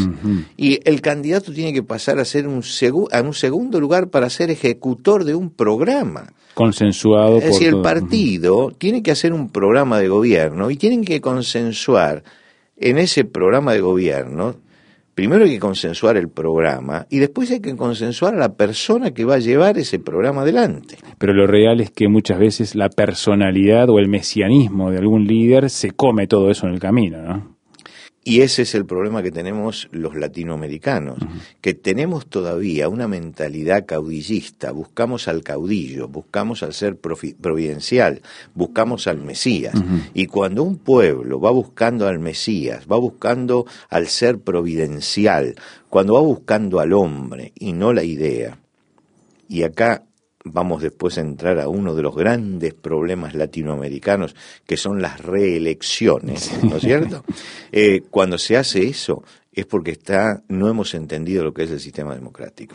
Y 0.57 0.81
el 0.89 1.03
candidato 1.03 1.53
tiene 1.53 1.75
que 1.75 1.83
pasar 1.83 2.19
a 2.19 2.25
ser 2.25 2.49
un, 2.49 2.63
a 3.13 3.21
un 3.21 3.35
segundo 3.35 3.79
lugar 3.79 4.09
para 4.09 4.31
ser 4.31 4.51
ejecutor 4.51 5.25
de 5.25 5.35
un 5.35 5.51
programa. 5.51 6.33
Consensuado. 6.55 7.37
Es 7.37 7.45
decir, 7.45 7.69
el 7.69 7.83
partido 7.83 8.73
tiene 8.79 9.03
que 9.03 9.11
hacer 9.11 9.35
un 9.35 9.51
programa 9.51 9.99
de 9.99 10.09
gobierno 10.09 10.71
y 10.71 10.77
tienen 10.77 11.05
que 11.05 11.21
consensuar 11.21 12.25
en 12.79 12.97
ese 12.97 13.27
programa 13.27 13.75
de 13.75 13.81
gobierno 13.81 14.57
primero 15.17 15.45
hay 15.45 15.53
que 15.53 15.59
consensuar 15.59 16.19
el 16.19 16.29
programa 16.29 17.07
y 17.09 17.19
después 17.19 17.51
hay 17.51 17.61
que 17.61 17.75
consensuar 17.75 18.35
a 18.35 18.39
la 18.39 18.55
persona 18.55 19.13
que 19.13 19.25
va 19.25 19.37
a 19.37 19.39
llevar 19.39 19.79
ese 19.79 19.99
programa 19.99 20.43
adelante. 20.43 20.99
Pero 21.19 21.33
lo 21.33 21.47
real 21.47 21.81
es 21.81 21.91
que 21.91 22.07
muchas 22.07 22.39
veces 22.39 22.75
la 22.75 22.91
personalidad 22.91 23.89
o 23.89 23.99
el 23.99 24.09
mesianismo 24.09 24.91
de 24.91 24.99
algún 24.99 25.27
líder 25.27 25.71
se 25.71 25.93
come 25.93 26.27
todo 26.27 26.51
eso 26.51 26.67
en 26.67 26.75
el 26.75 26.81
camino, 26.81 27.23
¿no? 27.23 27.56
Y 28.29 28.41
ese 28.41 28.63
es 28.63 28.75
el 28.75 28.87
problema 28.87 29.23
que 29.23 29.31
tenemos 29.31 29.89
los 29.93 30.17
latinoamericanos, 30.17 31.17
que 31.61 31.75
tenemos 31.75 32.27
todavía 32.27 32.89
una 32.89 33.07
mentalidad 33.07 33.87
caudillista, 33.87 34.73
buscamos 34.73 35.29
al 35.29 35.45
caudillo, 35.45 36.09
buscamos 36.09 36.65
al 36.65 36.75
ser 36.75 36.97
providencial, 36.97 38.23
buscamos 38.53 39.07
al 39.07 39.19
Mesías. 39.19 39.75
Y 40.13 40.27
cuando 40.27 40.65
un 40.65 40.77
pueblo 40.77 41.39
va 41.39 41.53
buscando 41.53 42.09
al 42.09 42.19
Mesías, 42.19 42.87
va 42.91 42.97
buscando 42.97 43.65
al 43.91 44.09
ser 44.09 44.41
providencial, 44.41 45.55
cuando 45.89 46.15
va 46.15 46.21
buscando 46.21 46.81
al 46.81 46.95
hombre 46.95 47.53
y 47.55 47.75
no 47.75 47.93
la 47.93 48.03
idea, 48.03 48.59
y 49.49 49.63
acá 49.63 50.03
vamos 50.53 50.83
después 50.83 51.19
a 51.19 51.23
entrar 51.23 51.59
a 51.59 51.69
uno 51.69 51.95
de 51.95 52.03
los 52.03 52.15
grandes 52.15 52.75
problemas 52.75 53.35
latinoamericanos, 53.35 54.35
que 54.67 54.77
son 54.77 55.03
las 55.03 55.21
reelecciones, 55.21 56.63
¿no 56.63 56.77
es 56.77 56.83
cierto? 56.83 57.25
Eh, 57.73 58.03
cuando 58.11 58.39
se 58.39 58.57
hace 58.57 58.87
eso 58.87 59.23
es 59.53 59.67
porque 59.67 59.91
está, 59.91 60.43
no 60.49 60.69
hemos 60.69 60.95
entendido 60.95 61.45
lo 61.45 61.53
que 61.53 61.65
es 61.65 61.71
el 61.71 61.81
sistema 61.81 62.15
democrático. 62.15 62.75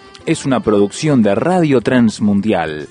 es 0.25 0.45
una 0.45 0.59
producción 0.59 1.23
de 1.23 1.35
Radio 1.35 1.81
Transmundial. 1.81 2.87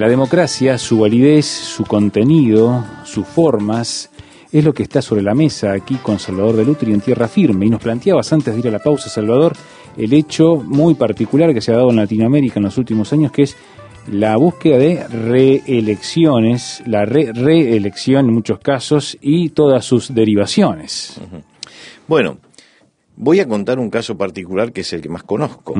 La 0.00 0.08
democracia, 0.08 0.78
su 0.78 1.00
validez, 1.00 1.44
su 1.44 1.84
contenido, 1.84 2.86
sus 3.04 3.26
formas, 3.26 4.08
es 4.52 4.64
lo 4.64 4.74
que 4.74 4.82
está 4.82 5.00
sobre 5.00 5.22
la 5.22 5.34
mesa 5.34 5.72
aquí 5.72 5.96
con 5.96 6.18
Salvador 6.18 6.56
de 6.56 6.64
Lutri 6.64 6.92
en 6.92 7.00
tierra 7.00 7.28
firme. 7.28 7.66
Y 7.66 7.70
nos 7.70 7.82
planteabas 7.82 8.32
antes 8.32 8.52
de 8.52 8.60
ir 8.60 8.68
a 8.68 8.72
la 8.72 8.78
pausa, 8.80 9.08
Salvador, 9.08 9.54
el 9.96 10.12
hecho 10.12 10.56
muy 10.56 10.94
particular 10.94 11.54
que 11.54 11.60
se 11.60 11.72
ha 11.72 11.76
dado 11.76 11.90
en 11.90 11.96
Latinoamérica 11.96 12.58
en 12.58 12.64
los 12.64 12.78
últimos 12.78 13.12
años, 13.12 13.32
que 13.32 13.42
es 13.42 13.56
la 14.08 14.36
búsqueda 14.36 14.78
de 14.78 15.06
reelecciones, 15.08 16.82
la 16.86 17.04
reelección 17.04 18.26
en 18.26 18.34
muchos 18.34 18.58
casos 18.58 19.16
y 19.20 19.50
todas 19.50 19.84
sus 19.84 20.12
derivaciones. 20.12 21.20
Bueno, 22.08 22.38
voy 23.16 23.40
a 23.40 23.46
contar 23.46 23.78
un 23.78 23.90
caso 23.90 24.16
particular 24.16 24.72
que 24.72 24.80
es 24.80 24.92
el 24.92 25.00
que 25.00 25.08
más 25.08 25.22
conozco. 25.22 25.74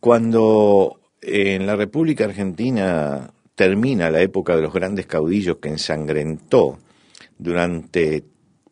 Cuando 0.00 1.00
en 1.20 1.66
la 1.66 1.76
República 1.76 2.24
Argentina 2.24 3.30
termina 3.54 4.10
la 4.10 4.22
época 4.22 4.56
de 4.56 4.62
los 4.62 4.72
grandes 4.72 5.06
caudillos 5.06 5.58
que 5.58 5.68
ensangrentó 5.68 6.78
durante 7.42 8.24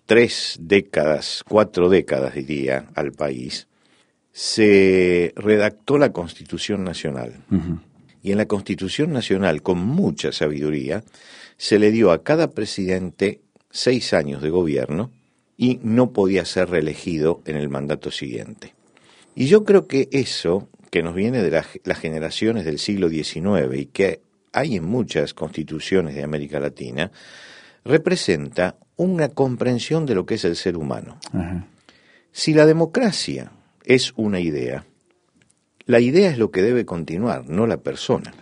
tres 0.06 0.58
décadas, 0.60 1.44
cuatro 1.46 1.88
décadas 1.88 2.34
diría, 2.34 2.88
al 2.94 3.12
país, 3.12 3.68
se 4.32 5.32
redactó 5.36 5.98
la 5.98 6.12
Constitución 6.12 6.84
Nacional. 6.84 7.34
Y 8.22 8.32
en 8.32 8.38
la 8.38 8.46
Constitución 8.46 9.12
Nacional, 9.12 9.62
con 9.62 9.78
mucha 9.78 10.32
sabiduría, 10.32 11.04
se 11.56 11.78
le 11.78 11.90
dio 11.90 12.12
a 12.12 12.22
cada 12.22 12.50
presidente 12.50 13.40
seis 13.70 14.12
años 14.12 14.42
de 14.42 14.50
gobierno 14.50 15.10
y 15.56 15.78
no 15.82 16.12
podía 16.12 16.44
ser 16.44 16.70
reelegido 16.70 17.42
en 17.46 17.56
el 17.56 17.68
mandato 17.68 18.10
siguiente. 18.10 18.74
Y 19.34 19.46
yo 19.46 19.64
creo 19.64 19.86
que 19.86 20.08
eso, 20.10 20.68
que 20.90 21.02
nos 21.02 21.14
viene 21.14 21.42
de 21.42 21.50
las 21.50 21.98
generaciones 21.98 22.64
del 22.64 22.78
siglo 22.78 23.08
XIX 23.08 23.76
y 23.76 23.86
que 23.86 24.22
hay 24.52 24.76
en 24.76 24.84
muchas 24.84 25.34
constituciones 25.34 26.14
de 26.14 26.22
América 26.22 26.58
Latina, 26.60 27.12
representa 27.84 28.76
una 28.96 29.28
comprensión 29.28 30.06
de 30.06 30.14
lo 30.14 30.26
que 30.26 30.34
es 30.34 30.44
el 30.44 30.56
ser 30.56 30.76
humano. 30.76 31.18
Si 32.32 32.54
la 32.54 32.66
democracia 32.66 33.50
es 33.84 34.12
una 34.16 34.40
idea, 34.40 34.84
la 35.86 36.00
idea 36.00 36.30
es 36.30 36.38
lo 36.38 36.50
que 36.50 36.62
debe 36.62 36.84
continuar, 36.84 37.48
no 37.48 37.66
la 37.66 37.78
persona. 37.78 38.34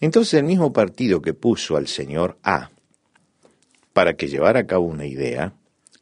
Entonces 0.00 0.34
el 0.34 0.44
mismo 0.44 0.72
partido 0.72 1.22
que 1.22 1.34
puso 1.34 1.76
al 1.76 1.86
señor 1.86 2.38
A 2.42 2.70
para 3.92 4.14
que 4.14 4.28
llevara 4.28 4.60
a 4.60 4.66
cabo 4.66 4.84
una 4.84 5.06
idea, 5.06 5.54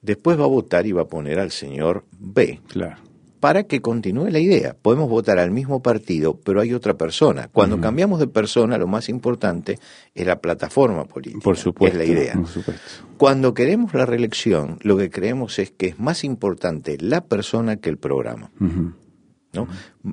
después 0.02 0.38
va 0.38 0.44
a 0.44 0.48
votar 0.48 0.86
y 0.86 0.92
va 0.92 1.02
a 1.02 1.08
poner 1.08 1.38
al 1.38 1.50
señor 1.50 2.04
B. 2.18 2.60
Claro. 2.68 2.96
Para 3.44 3.64
que 3.64 3.82
continúe 3.82 4.30
la 4.30 4.38
idea. 4.38 4.74
Podemos 4.80 5.06
votar 5.06 5.38
al 5.38 5.50
mismo 5.50 5.82
partido, 5.82 6.40
pero 6.42 6.62
hay 6.62 6.72
otra 6.72 6.94
persona. 6.94 7.50
Cuando 7.52 7.78
cambiamos 7.78 8.18
de 8.18 8.26
persona, 8.26 8.78
lo 8.78 8.86
más 8.86 9.10
importante 9.10 9.78
es 10.14 10.26
la 10.26 10.40
plataforma 10.40 11.04
política. 11.04 11.44
Por 11.44 11.58
supuesto. 11.58 12.00
Es 12.00 12.08
la 12.08 12.10
idea. 12.10 12.32
Por 12.32 12.46
supuesto. 12.46 12.82
Cuando 13.18 13.52
queremos 13.52 13.92
la 13.92 14.06
reelección, 14.06 14.78
lo 14.80 14.96
que 14.96 15.10
creemos 15.10 15.58
es 15.58 15.70
que 15.70 15.88
es 15.88 15.98
más 15.98 16.24
importante 16.24 16.96
la 16.98 17.26
persona 17.26 17.76
que 17.76 17.90
el 17.90 17.98
programa. 17.98 18.50
¿no? 18.58 19.68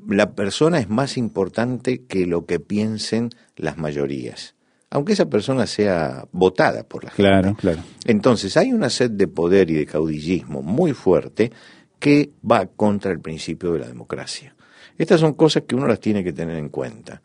La 0.09 0.33
persona 0.33 0.79
es 0.79 0.89
más 0.89 1.15
importante 1.15 2.03
que 2.03 2.25
lo 2.25 2.45
que 2.45 2.59
piensen 2.59 3.29
las 3.55 3.77
mayorías, 3.77 4.55
aunque 4.89 5.13
esa 5.13 5.29
persona 5.29 5.67
sea 5.67 6.27
votada 6.33 6.83
por 6.83 7.05
la 7.05 7.11
gente. 7.11 7.29
Claro, 7.29 7.55
claro. 7.55 7.81
Entonces 8.05 8.57
hay 8.57 8.73
una 8.73 8.89
sed 8.89 9.11
de 9.11 9.29
poder 9.29 9.71
y 9.71 9.75
de 9.75 9.85
caudillismo 9.85 10.61
muy 10.61 10.91
fuerte 10.91 11.53
que 12.01 12.31
va 12.49 12.65
contra 12.65 13.11
el 13.11 13.21
principio 13.21 13.73
de 13.73 13.79
la 13.79 13.87
democracia. 13.87 14.55
Estas 14.97 15.19
son 15.19 15.35
cosas 15.35 15.63
que 15.67 15.75
uno 15.75 15.87
las 15.87 15.99
tiene 15.99 16.23
que 16.23 16.33
tener 16.33 16.57
en 16.57 16.69
cuenta. 16.69 17.21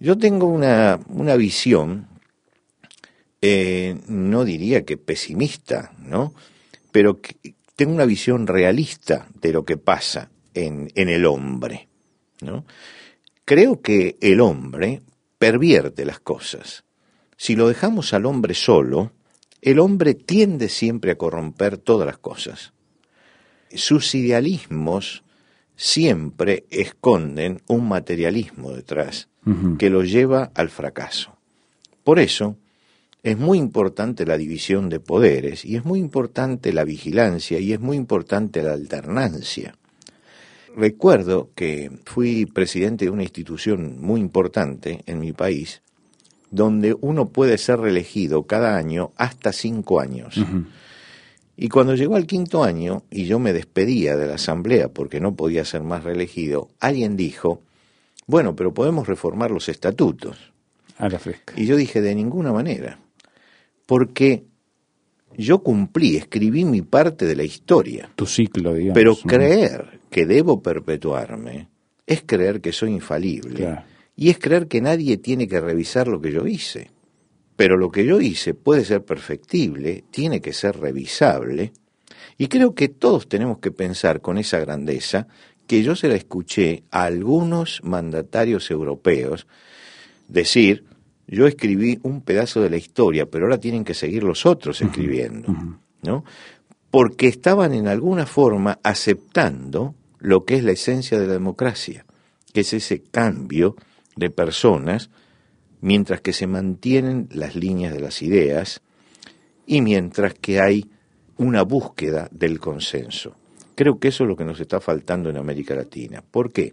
Yo 0.00 0.18
tengo 0.18 0.48
una, 0.48 0.98
una 1.08 1.36
visión, 1.36 2.08
eh, 3.40 3.96
no 4.08 4.44
diría 4.44 4.84
que 4.84 4.96
pesimista, 4.96 5.92
¿no? 6.00 6.34
Pero 6.90 7.20
tengo 7.76 7.94
una 7.94 8.04
visión 8.04 8.48
realista 8.48 9.28
de 9.40 9.52
lo 9.52 9.64
que 9.64 9.76
pasa 9.76 10.28
en, 10.52 10.90
en 10.96 11.08
el 11.08 11.24
hombre, 11.24 11.88
¿no? 12.40 12.66
Creo 13.44 13.80
que 13.80 14.16
el 14.20 14.40
hombre 14.40 15.02
pervierte 15.38 16.04
las 16.04 16.18
cosas. 16.18 16.82
Si 17.36 17.54
lo 17.54 17.68
dejamos 17.68 18.12
al 18.12 18.26
hombre 18.26 18.54
solo, 18.54 19.12
el 19.62 19.78
hombre 19.78 20.14
tiende 20.14 20.68
siempre 20.68 21.12
a 21.12 21.16
corromper 21.16 21.78
todas 21.78 22.06
las 22.06 22.18
cosas. 22.18 22.73
Sus 23.74 24.14
idealismos 24.14 25.24
siempre 25.76 26.64
esconden 26.70 27.60
un 27.66 27.88
materialismo 27.88 28.72
detrás 28.72 29.28
que 29.78 29.90
lo 29.90 30.02
lleva 30.02 30.50
al 30.54 30.70
fracaso. 30.70 31.36
Por 32.02 32.18
eso 32.18 32.56
es 33.22 33.38
muy 33.38 33.58
importante 33.58 34.24
la 34.26 34.38
división 34.38 34.88
de 34.88 35.00
poderes 35.00 35.64
y 35.64 35.76
es 35.76 35.84
muy 35.84 35.98
importante 35.98 36.72
la 36.72 36.84
vigilancia 36.84 37.58
y 37.58 37.72
es 37.72 37.80
muy 37.80 37.96
importante 37.96 38.62
la 38.62 38.72
alternancia. 38.72 39.76
Recuerdo 40.76 41.50
que 41.54 41.90
fui 42.04 42.46
presidente 42.46 43.04
de 43.04 43.10
una 43.10 43.22
institución 43.22 43.96
muy 44.00 44.20
importante 44.20 45.02
en 45.06 45.20
mi 45.20 45.32
país, 45.32 45.82
donde 46.50 46.96
uno 47.00 47.28
puede 47.28 47.58
ser 47.58 47.80
reelegido 47.80 48.44
cada 48.44 48.76
año 48.76 49.12
hasta 49.16 49.52
cinco 49.52 50.00
años. 50.00 50.36
Y 51.56 51.68
cuando 51.68 51.94
llegó 51.94 52.16
al 52.16 52.26
quinto 52.26 52.64
año 52.64 53.04
y 53.10 53.26
yo 53.26 53.38
me 53.38 53.52
despedía 53.52 54.16
de 54.16 54.26
la 54.26 54.34
asamblea 54.34 54.88
porque 54.88 55.20
no 55.20 55.34
podía 55.36 55.64
ser 55.64 55.82
más 55.82 56.02
reelegido, 56.04 56.68
alguien 56.80 57.16
dijo, 57.16 57.62
bueno, 58.26 58.56
pero 58.56 58.74
podemos 58.74 59.06
reformar 59.06 59.50
los 59.50 59.68
estatutos. 59.68 60.52
A 60.98 61.08
la 61.08 61.18
fresca. 61.18 61.54
Y 61.56 61.66
yo 61.66 61.76
dije, 61.76 62.00
de 62.00 62.14
ninguna 62.14 62.52
manera, 62.52 62.98
porque 63.86 64.44
yo 65.36 65.60
cumplí, 65.62 66.16
escribí 66.16 66.64
mi 66.64 66.82
parte 66.82 67.26
de 67.26 67.36
la 67.36 67.42
historia, 67.44 68.10
Tu 68.14 68.26
ciclo, 68.26 68.74
digamos. 68.74 68.94
pero 68.94 69.16
creer 69.16 70.00
que 70.10 70.26
debo 70.26 70.62
perpetuarme 70.62 71.68
es 72.06 72.22
creer 72.24 72.60
que 72.60 72.72
soy 72.72 72.90
infalible 72.92 73.56
Claro. 73.56 73.82
y 74.16 74.30
es 74.30 74.38
creer 74.38 74.68
que 74.68 74.80
nadie 74.80 75.16
tiene 75.18 75.48
que 75.48 75.60
revisar 75.60 76.06
lo 76.08 76.20
que 76.20 76.30
yo 76.32 76.46
hice. 76.46 76.90
Pero 77.56 77.76
lo 77.76 77.90
que 77.90 78.04
yo 78.04 78.20
hice 78.20 78.54
puede 78.54 78.84
ser 78.84 79.04
perfectible, 79.04 80.04
tiene 80.10 80.40
que 80.40 80.52
ser 80.52 80.78
revisable, 80.78 81.72
y 82.36 82.48
creo 82.48 82.74
que 82.74 82.88
todos 82.88 83.28
tenemos 83.28 83.58
que 83.58 83.70
pensar 83.70 84.20
con 84.20 84.38
esa 84.38 84.58
grandeza 84.58 85.28
que 85.66 85.82
yo 85.82 85.96
se 85.96 86.08
la 86.08 86.14
escuché 86.14 86.82
a 86.90 87.04
algunos 87.04 87.80
mandatarios 87.84 88.70
europeos 88.70 89.46
decir, 90.28 90.84
yo 91.26 91.46
escribí 91.46 91.98
un 92.02 92.20
pedazo 92.22 92.60
de 92.60 92.70
la 92.70 92.76
historia, 92.76 93.26
pero 93.26 93.46
ahora 93.46 93.58
tienen 93.58 93.84
que 93.84 93.94
seguir 93.94 94.24
los 94.24 94.46
otros 94.46 94.82
escribiendo, 94.82 95.54
¿no? 96.02 96.24
Porque 96.90 97.28
estaban 97.28 97.72
en 97.72 97.88
alguna 97.88 98.26
forma 98.26 98.78
aceptando 98.82 99.94
lo 100.18 100.44
que 100.44 100.56
es 100.56 100.64
la 100.64 100.72
esencia 100.72 101.18
de 101.18 101.26
la 101.26 101.32
democracia, 101.34 102.04
que 102.52 102.60
es 102.60 102.72
ese 102.72 103.02
cambio 103.02 103.76
de 104.16 104.30
personas 104.30 105.10
mientras 105.84 106.22
que 106.22 106.32
se 106.32 106.46
mantienen 106.46 107.28
las 107.30 107.56
líneas 107.56 107.92
de 107.92 108.00
las 108.00 108.22
ideas 108.22 108.80
y 109.66 109.82
mientras 109.82 110.32
que 110.32 110.58
hay 110.58 110.90
una 111.36 111.62
búsqueda 111.62 112.26
del 112.30 112.58
consenso. 112.58 113.36
Creo 113.74 113.98
que 113.98 114.08
eso 114.08 114.24
es 114.24 114.28
lo 114.28 114.34
que 114.34 114.46
nos 114.46 114.58
está 114.60 114.80
faltando 114.80 115.28
en 115.28 115.36
América 115.36 115.74
Latina. 115.74 116.24
¿Por 116.28 116.52
qué? 116.52 116.72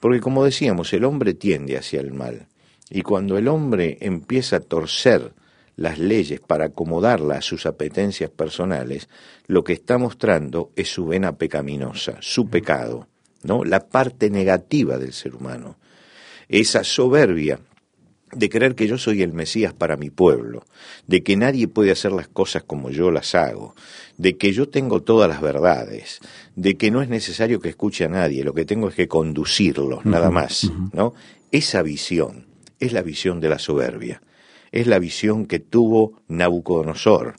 Porque 0.00 0.18
como 0.18 0.44
decíamos, 0.44 0.92
el 0.94 1.04
hombre 1.04 1.34
tiende 1.34 1.78
hacia 1.78 2.00
el 2.00 2.12
mal. 2.12 2.48
Y 2.90 3.02
cuando 3.02 3.38
el 3.38 3.46
hombre 3.46 3.98
empieza 4.00 4.56
a 4.56 4.60
torcer 4.60 5.32
las 5.76 6.00
leyes 6.00 6.40
para 6.40 6.66
acomodarlas 6.66 7.38
a 7.38 7.42
sus 7.42 7.66
apetencias 7.66 8.30
personales, 8.30 9.08
lo 9.46 9.62
que 9.62 9.74
está 9.74 9.96
mostrando 9.96 10.72
es 10.74 10.88
su 10.88 11.06
vena 11.06 11.36
pecaminosa, 11.36 12.16
su 12.20 12.48
pecado, 12.48 13.06
¿no? 13.44 13.62
La 13.62 13.86
parte 13.86 14.28
negativa 14.28 14.98
del 14.98 15.12
ser 15.12 15.36
humano. 15.36 15.76
Esa 16.48 16.82
soberbia 16.82 17.60
de 18.34 18.48
creer 18.48 18.74
que 18.74 18.86
yo 18.86 18.98
soy 18.98 19.22
el 19.22 19.32
Mesías 19.32 19.72
para 19.72 19.96
mi 19.96 20.10
pueblo, 20.10 20.64
de 21.06 21.22
que 21.22 21.36
nadie 21.36 21.68
puede 21.68 21.90
hacer 21.90 22.12
las 22.12 22.28
cosas 22.28 22.62
como 22.64 22.90
yo 22.90 23.10
las 23.10 23.34
hago, 23.34 23.74
de 24.16 24.36
que 24.36 24.52
yo 24.52 24.68
tengo 24.68 25.02
todas 25.02 25.28
las 25.28 25.40
verdades, 25.40 26.20
de 26.56 26.76
que 26.76 26.90
no 26.90 27.02
es 27.02 27.08
necesario 27.08 27.60
que 27.60 27.68
escuche 27.68 28.04
a 28.04 28.08
nadie, 28.08 28.44
lo 28.44 28.54
que 28.54 28.64
tengo 28.64 28.88
es 28.88 28.94
que 28.94 29.08
conducirlos, 29.08 30.04
nada 30.04 30.30
más, 30.30 30.70
¿no? 30.92 31.14
Esa 31.50 31.82
visión 31.82 32.46
es 32.80 32.92
la 32.92 33.02
visión 33.02 33.40
de 33.40 33.48
la 33.48 33.58
soberbia, 33.58 34.22
es 34.72 34.86
la 34.86 34.98
visión 34.98 35.46
que 35.46 35.60
tuvo 35.60 36.20
Nabucodonosor, 36.28 37.36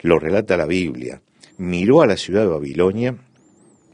lo 0.00 0.18
relata 0.18 0.56
la 0.56 0.66
Biblia, 0.66 1.22
miró 1.58 2.02
a 2.02 2.06
la 2.06 2.16
ciudad 2.16 2.42
de 2.42 2.48
Babilonia 2.48 3.16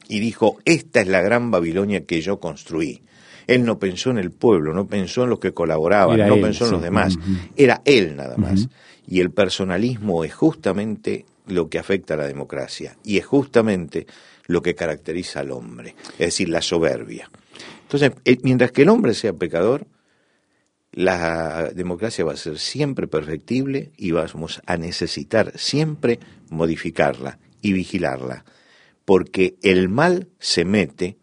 y 0.08 0.20
dijo, 0.20 0.58
esta 0.64 1.00
es 1.02 1.08
la 1.08 1.20
gran 1.20 1.50
Babilonia 1.50 2.06
que 2.06 2.20
yo 2.22 2.40
construí. 2.40 3.02
Él 3.48 3.64
no 3.64 3.78
pensó 3.78 4.10
en 4.10 4.18
el 4.18 4.30
pueblo, 4.30 4.72
no 4.72 4.86
pensó 4.86 5.24
en 5.24 5.30
los 5.30 5.40
que 5.40 5.52
colaboraban, 5.52 6.20
Era 6.20 6.28
no 6.28 6.36
él, 6.36 6.42
pensó 6.42 6.64
en 6.64 6.68
sí. 6.68 6.74
los 6.74 6.82
demás, 6.82 7.16
era 7.56 7.82
él 7.84 8.14
nada 8.14 8.36
más. 8.36 8.68
Y 9.08 9.20
el 9.20 9.30
personalismo 9.30 10.22
es 10.22 10.34
justamente 10.34 11.24
lo 11.46 11.68
que 11.68 11.78
afecta 11.78 12.14
a 12.14 12.18
la 12.18 12.26
democracia 12.26 12.96
y 13.02 13.18
es 13.18 13.26
justamente 13.26 14.06
lo 14.46 14.62
que 14.62 14.74
caracteriza 14.74 15.40
al 15.40 15.50
hombre, 15.50 15.94
es 16.12 16.26
decir, 16.26 16.48
la 16.50 16.62
soberbia. 16.62 17.30
Entonces, 17.82 18.12
eh, 18.24 18.38
mientras 18.42 18.70
que 18.70 18.82
el 18.82 18.90
hombre 18.90 19.14
sea 19.14 19.32
pecador, 19.32 19.86
la 20.92 21.70
democracia 21.74 22.24
va 22.24 22.32
a 22.32 22.36
ser 22.36 22.58
siempre 22.58 23.06
perfectible 23.08 23.92
y 23.96 24.10
vamos 24.10 24.60
a 24.66 24.76
necesitar 24.76 25.52
siempre 25.58 26.18
modificarla 26.50 27.38
y 27.62 27.72
vigilarla, 27.72 28.44
porque 29.04 29.56
el 29.62 29.88
mal 29.88 30.28
se 30.38 30.64
mete 30.64 31.16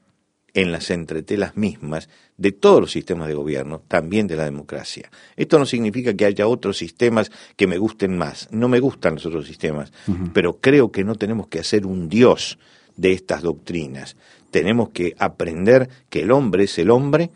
en 0.55 0.71
las 0.71 0.89
entretelas 0.89 1.55
mismas 1.55 2.09
de 2.37 2.51
todos 2.53 2.81
los 2.81 2.91
sistemas 2.91 3.27
de 3.27 3.35
gobierno, 3.35 3.83
también 3.87 4.25
de 4.25 4.37
la 4.37 4.45
democracia. 4.45 5.11
Esto 5.35 5.59
no 5.59 5.65
significa 5.65 6.15
que 6.15 6.25
haya 6.25 6.47
otros 6.47 6.77
sistemas 6.77 7.29
que 7.55 7.67
me 7.67 7.77
gusten 7.77 8.17
más. 8.17 8.47
No 8.51 8.67
me 8.67 8.79
gustan 8.79 9.15
los 9.15 9.25
otros 9.25 9.45
sistemas, 9.45 9.91
pero 10.33 10.57
creo 10.59 10.91
que 10.91 11.03
no 11.03 11.15
tenemos 11.15 11.47
que 11.49 11.59
hacer 11.59 11.85
un 11.85 12.09
dios 12.09 12.57
de 12.95 13.11
estas 13.11 13.41
doctrinas. 13.41 14.15
Tenemos 14.49 14.89
que 14.89 15.13
aprender 15.19 15.89
que 16.09 16.21
el 16.21 16.31
hombre 16.31 16.63
es 16.63 16.79
el 16.79 16.89
hombre 16.89 17.29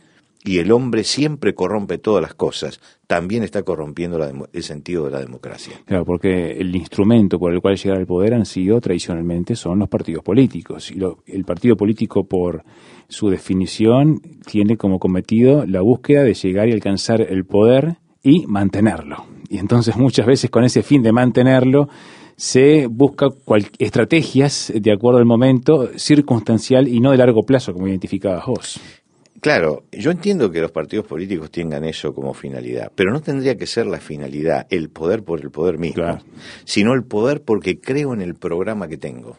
y 0.50 0.58
el 0.58 0.72
hombre 0.72 1.04
siempre 1.04 1.54
corrompe 1.54 2.00
todas 2.00 2.24
las 2.24 2.34
cosas. 2.34 2.80
También 3.06 3.44
está 3.44 3.62
corrompiendo 3.62 4.18
la 4.18 4.32
el 4.52 4.64
sentido 4.64 5.06
de 5.06 5.12
la 5.12 5.20
democracia. 5.20 5.74
Claro, 5.86 6.06
porque 6.06 6.52
el 6.54 6.76
instrumento 6.76 7.38
por 7.38 7.54
el 7.54 7.62
cual 7.62 7.78
llegar 7.78 8.00
al 8.00 8.08
poder 8.08 8.34
han 8.34 8.48
sido 8.48 8.82
tradicionalmente 8.82 9.56
son 9.56 9.78
los 9.78 9.90
partidos 9.90 10.24
políticos. 10.24 10.90
Y 10.90 10.96
lo- 10.96 11.20
el 11.28 11.44
partido 11.46 11.76
político, 11.76 12.24
por 12.24 12.64
su 13.08 13.30
definición, 13.30 14.22
tiene 14.46 14.76
como 14.76 14.98
cometido 14.98 15.66
la 15.68 15.82
búsqueda 15.82 16.24
de 16.24 16.34
llegar 16.34 16.68
y 16.68 16.72
alcanzar 16.72 17.22
el 17.22 17.46
poder 17.46 17.98
y 18.24 18.48
mantenerlo. 18.48 19.26
Y 19.50 19.58
entonces 19.60 19.98
muchas 19.98 20.26
veces 20.26 20.50
con 20.50 20.64
ese 20.64 20.82
fin 20.82 21.04
de 21.04 21.12
mantenerlo 21.12 21.90
se 22.36 22.88
busca 22.88 23.28
cual- 23.46 23.68
estrategias 23.80 24.72
de 24.74 24.92
acuerdo 24.94 25.20
al 25.20 25.26
momento 25.26 25.90
circunstancial 25.98 26.88
y 26.88 27.02
no 27.02 27.12
de 27.12 27.18
largo 27.18 27.44
plazo, 27.44 27.74
como 27.74 27.88
identificabas 27.88 28.46
vos. 28.48 28.80
Claro, 29.42 29.84
yo 29.92 30.12
entiendo 30.12 30.52
que 30.52 30.62
los 30.62 30.72
partidos 30.72 31.06
políticos 31.06 31.50
tengan 31.52 31.86
eso 31.86 32.14
como 32.14 32.34
finalidad, 32.34 32.92
pero 32.96 33.12
no 33.12 33.22
tendría 33.22 33.56
que 33.58 33.68
ser 33.68 33.88
la 33.88 34.00
finalidad 34.00 34.68
el 34.70 34.90
poder 34.90 35.24
por 35.24 35.40
el 35.42 35.50
poder 35.52 35.78
mismo, 35.78 36.04
Claro. 36.04 36.20
sino 36.66 36.94
el 36.94 37.04
poder 37.04 37.42
porque 37.42 37.80
creo 37.80 38.14
en 38.14 38.22
el 38.22 38.36
programa 38.36 38.88
que 38.88 38.98
tengo. 38.98 39.38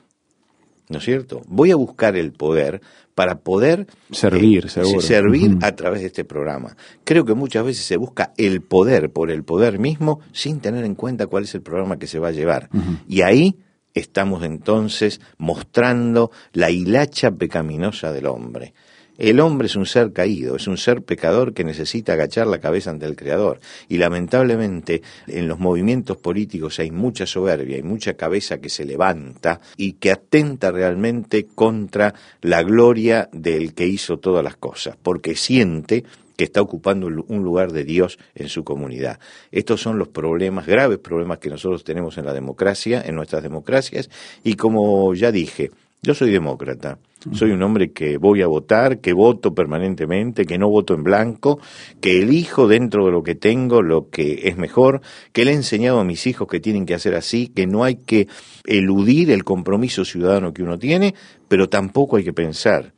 ¿No 0.89 0.99
es 0.99 1.05
cierto? 1.05 1.43
Voy 1.47 1.71
a 1.71 1.77
buscar 1.77 2.17
el 2.17 2.33
poder 2.33 2.81
para 3.15 3.39
poder 3.39 3.87
servir, 4.11 4.67
eh, 4.67 5.01
servir 5.01 5.57
a 5.63 5.77
través 5.77 6.01
de 6.01 6.09
este 6.09 6.25
programa. 6.25 6.77
Creo 7.05 7.25
que 7.25 7.35
muchas 7.35 7.65
veces 7.65 7.85
se 7.85 7.97
busca 7.97 8.33
el 8.37 8.61
poder 8.63 9.11
por 9.13 9.31
el 9.31 9.45
poder 9.45 9.79
mismo 9.79 10.19
sin 10.33 10.59
tener 10.59 10.85
en 10.85 10.97
cuenta 10.97 11.29
cuál 11.29 11.45
es 11.45 11.55
el 11.55 11.63
programa 11.63 11.99
que 11.99 12.09
se 12.09 12.19
va 12.19 12.29
a 12.29 12.33
llevar. 12.33 12.71
Y 13.07 13.21
ahí 13.21 13.57
estamos 13.95 14.43
entonces 14.43 15.21
mostrando 15.39 16.33
la 16.55 16.71
hilacha 16.71 17.31
pecaminosa 17.31 18.13
del 18.13 18.27
hombre. 18.27 18.75
El 19.21 19.39
hombre 19.41 19.67
es 19.67 19.77
un 19.77 19.85
ser 19.85 20.15
caído, 20.15 20.57
es 20.57 20.67
un 20.67 20.79
ser 20.79 21.03
pecador 21.03 21.53
que 21.53 21.63
necesita 21.63 22.15
agachar 22.15 22.47
la 22.47 22.59
cabeza 22.59 22.89
ante 22.89 23.05
el 23.05 23.17
Creador. 23.17 23.61
Y 23.87 23.99
lamentablemente 23.99 25.03
en 25.27 25.47
los 25.47 25.59
movimientos 25.59 26.17
políticos 26.17 26.79
hay 26.79 26.91
mucha 26.91 27.27
soberbia, 27.27 27.77
hay 27.77 27.83
mucha 27.83 28.15
cabeza 28.15 28.63
que 28.63 28.71
se 28.71 28.87
levanta 28.87 29.61
y 29.77 29.93
que 29.93 30.11
atenta 30.11 30.73
realmente 30.73 31.49
contra 31.55 32.15
la 32.41 32.63
gloria 32.63 33.29
del 33.31 33.75
que 33.75 33.87
hizo 33.87 34.19
todas 34.19 34.43
las 34.43 34.57
cosas, 34.57 34.97
porque 35.03 35.37
siente 35.37 36.03
que 36.39 36.45
está 36.45 36.63
ocupando 36.63 37.07
un 37.07 37.45
lugar 37.45 37.73
de 37.73 37.85
Dios 37.85 38.19
en 38.35 38.49
su 38.49 38.65
comunidad. 38.65 39.21
Estos 39.53 39.83
son 39.83 39.99
los 39.99 40.09
problemas, 40.09 40.67
graves 40.67 40.97
problemas 40.97 41.41
que 41.41 41.51
nosotros 41.51 41.85
tenemos 41.85 42.17
en 42.17 42.25
la 42.25 42.33
democracia, 42.33 43.03
en 43.05 43.17
nuestras 43.17 43.43
democracias, 43.43 44.09
y 44.43 44.55
como 44.55 45.13
ya 45.13 45.31
dije, 45.31 45.71
yo 46.03 46.15
soy 46.15 46.31
demócrata, 46.31 46.99
soy 47.33 47.51
un 47.51 47.63
hombre 47.63 47.93
que 47.93 48.17
voy 48.17 48.41
a 48.41 48.47
votar, 48.47 49.01
que 49.01 49.13
voto 49.13 49.55
permanentemente, 49.55 50.47
que 50.47 50.57
no 50.57 50.71
voto 50.71 50.95
en 50.95 51.03
blanco, 51.03 51.61
que 52.01 52.23
elijo 52.23 52.67
dentro 52.67 53.05
de 53.05 53.13
lo 53.13 53.23
que 53.23 53.35
tengo 53.35 53.83
lo 53.83 54.09
que 54.09 54.49
es 54.49 54.57
mejor, 54.57 55.03
que 55.33 55.45
le 55.45 55.51
he 55.51 55.55
enseñado 55.55 56.01
a 56.01 56.05
mis 56.05 56.27
hijos 56.27 56.49
que 56.49 56.61
tienen 56.61 56.87
que 56.87 56.95
hacer 56.95 57.15
así, 57.15 57.49
que 57.49 57.67
no 57.67 57.85
hay 57.85 57.97
que 57.97 58.29
eludir 58.65 59.31
el 59.31 59.45
compromiso 59.45 60.07
ciudadano 60.07 60.55
que 60.55 60.63
uno 60.63 60.79
tiene, 60.79 61.15
pero 61.49 61.69
tampoco 61.69 62.17
hay 62.17 62.25
que 62.25 62.33
pensar 62.33 62.95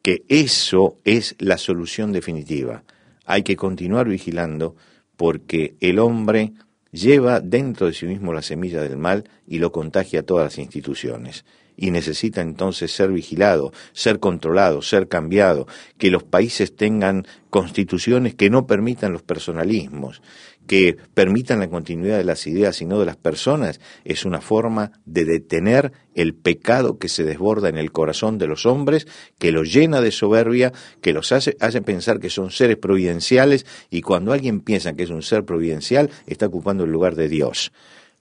que 0.00 0.22
eso 0.28 0.96
es 1.04 1.36
la 1.38 1.58
solución 1.58 2.12
definitiva. 2.12 2.84
Hay 3.26 3.42
que 3.42 3.56
continuar 3.56 4.08
vigilando 4.08 4.76
porque 5.18 5.74
el 5.80 5.98
hombre 5.98 6.54
lleva 6.90 7.40
dentro 7.40 7.86
de 7.86 7.92
sí 7.92 8.06
mismo 8.06 8.32
la 8.32 8.40
semilla 8.40 8.80
del 8.80 8.96
mal 8.96 9.28
y 9.46 9.58
lo 9.58 9.70
contagia 9.70 10.20
a 10.20 10.22
todas 10.22 10.44
las 10.44 10.58
instituciones 10.58 11.44
y 11.80 11.90
necesita 11.90 12.42
entonces 12.42 12.92
ser 12.92 13.10
vigilado, 13.10 13.72
ser 13.92 14.20
controlado, 14.20 14.82
ser 14.82 15.08
cambiado, 15.08 15.66
que 15.96 16.10
los 16.10 16.22
países 16.22 16.76
tengan 16.76 17.26
constituciones 17.48 18.34
que 18.34 18.50
no 18.50 18.66
permitan 18.66 19.14
los 19.14 19.22
personalismos, 19.22 20.20
que 20.66 20.98
permitan 21.14 21.58
la 21.60 21.70
continuidad 21.70 22.18
de 22.18 22.24
las 22.24 22.46
ideas 22.46 22.82
y 22.82 22.84
no 22.84 23.00
de 23.00 23.06
las 23.06 23.16
personas, 23.16 23.80
es 24.04 24.26
una 24.26 24.42
forma 24.42 24.92
de 25.06 25.24
detener 25.24 25.92
el 26.14 26.34
pecado 26.34 26.98
que 26.98 27.08
se 27.08 27.24
desborda 27.24 27.70
en 27.70 27.78
el 27.78 27.92
corazón 27.92 28.36
de 28.36 28.46
los 28.46 28.66
hombres, 28.66 29.08
que 29.38 29.50
los 29.50 29.72
llena 29.72 30.02
de 30.02 30.12
soberbia, 30.12 30.72
que 31.00 31.14
los 31.14 31.32
hace, 31.32 31.56
pensar 31.80 32.20
que 32.20 32.28
son 32.28 32.50
seres 32.50 32.76
providenciales 32.76 33.64
y 33.88 34.02
cuando 34.02 34.34
alguien 34.34 34.60
piensa 34.60 34.92
que 34.92 35.04
es 35.04 35.10
un 35.10 35.22
ser 35.22 35.46
providencial, 35.46 36.10
está 36.26 36.46
ocupando 36.46 36.84
el 36.84 36.92
lugar 36.92 37.16
de 37.16 37.30
Dios. 37.30 37.72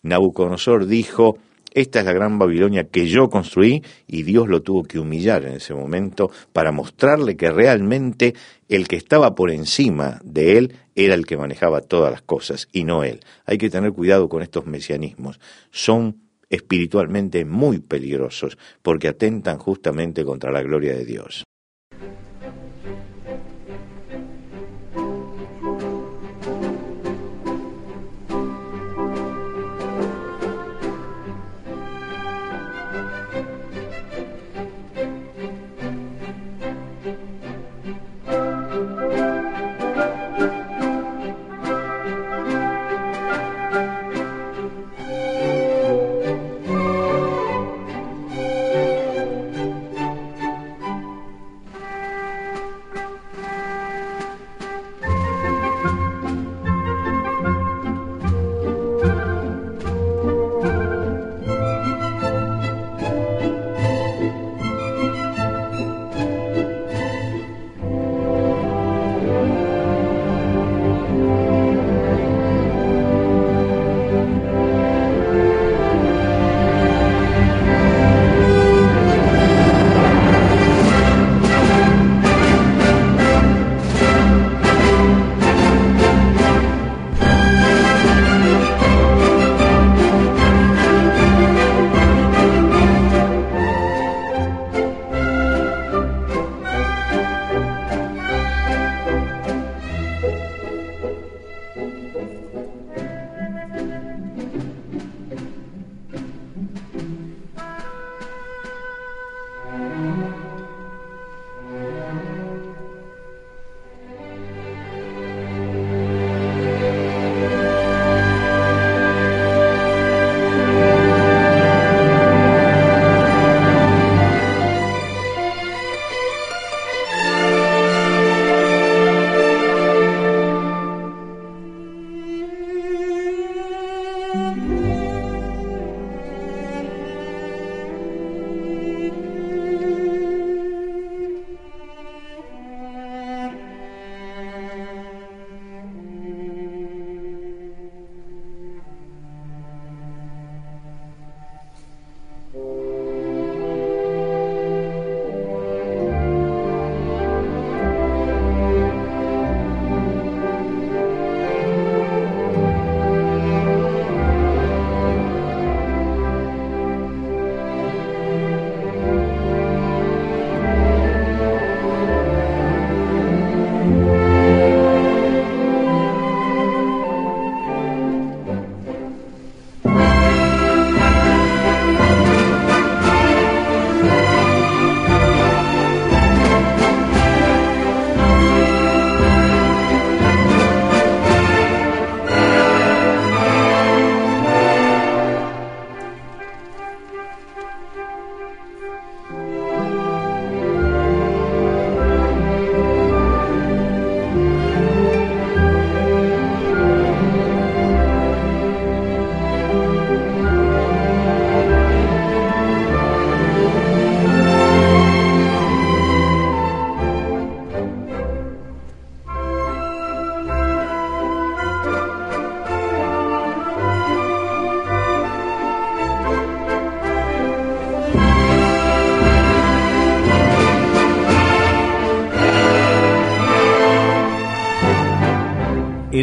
Nabucodonosor 0.02 0.86
dijo, 0.86 1.38
esta 1.72 2.00
es 2.00 2.06
la 2.06 2.14
gran 2.14 2.40
Babilonia 2.40 2.86
que 2.86 3.08
yo 3.08 3.30
construí 3.30 3.84
y 4.08 4.24
Dios 4.24 4.48
lo 4.48 4.62
tuvo 4.62 4.84
que 4.84 5.00
humillar 5.00 5.46
en 5.46 5.54
ese 5.54 5.74
momento 5.74 6.32
para 6.54 6.72
mostrarle 6.72 7.38
que 7.38 7.52
realmente 7.52 8.34
el 8.68 8.88
que 8.88 8.96
estaba 8.96 9.36
por 9.36 9.52
encima 9.52 10.20
de 10.24 10.58
él 10.58 10.74
era 10.96 11.14
el 11.14 11.26
que 11.26 11.38
manejaba 11.38 11.82
todas 11.82 12.12
las 12.12 12.22
cosas 12.22 12.68
y 12.72 12.84
no 12.84 13.04
él. 13.04 13.22
Hay 13.46 13.58
que 13.58 13.70
tener 13.70 13.94
cuidado 13.94 14.30
con 14.30 14.42
estos 14.42 14.66
mesianismos. 14.66 15.40
Son 15.72 16.18
espiritualmente 16.50 17.46
muy 17.46 17.80
peligrosos 17.80 18.58
porque 18.82 19.08
atentan 19.08 19.58
justamente 19.60 20.26
contra 20.26 20.52
la 20.52 20.62
gloria 20.62 20.94
de 20.94 21.06
Dios. 21.06 21.44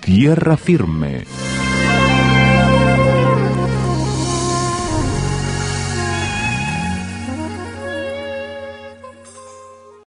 Tierra 0.00 0.56
firme 0.56 1.24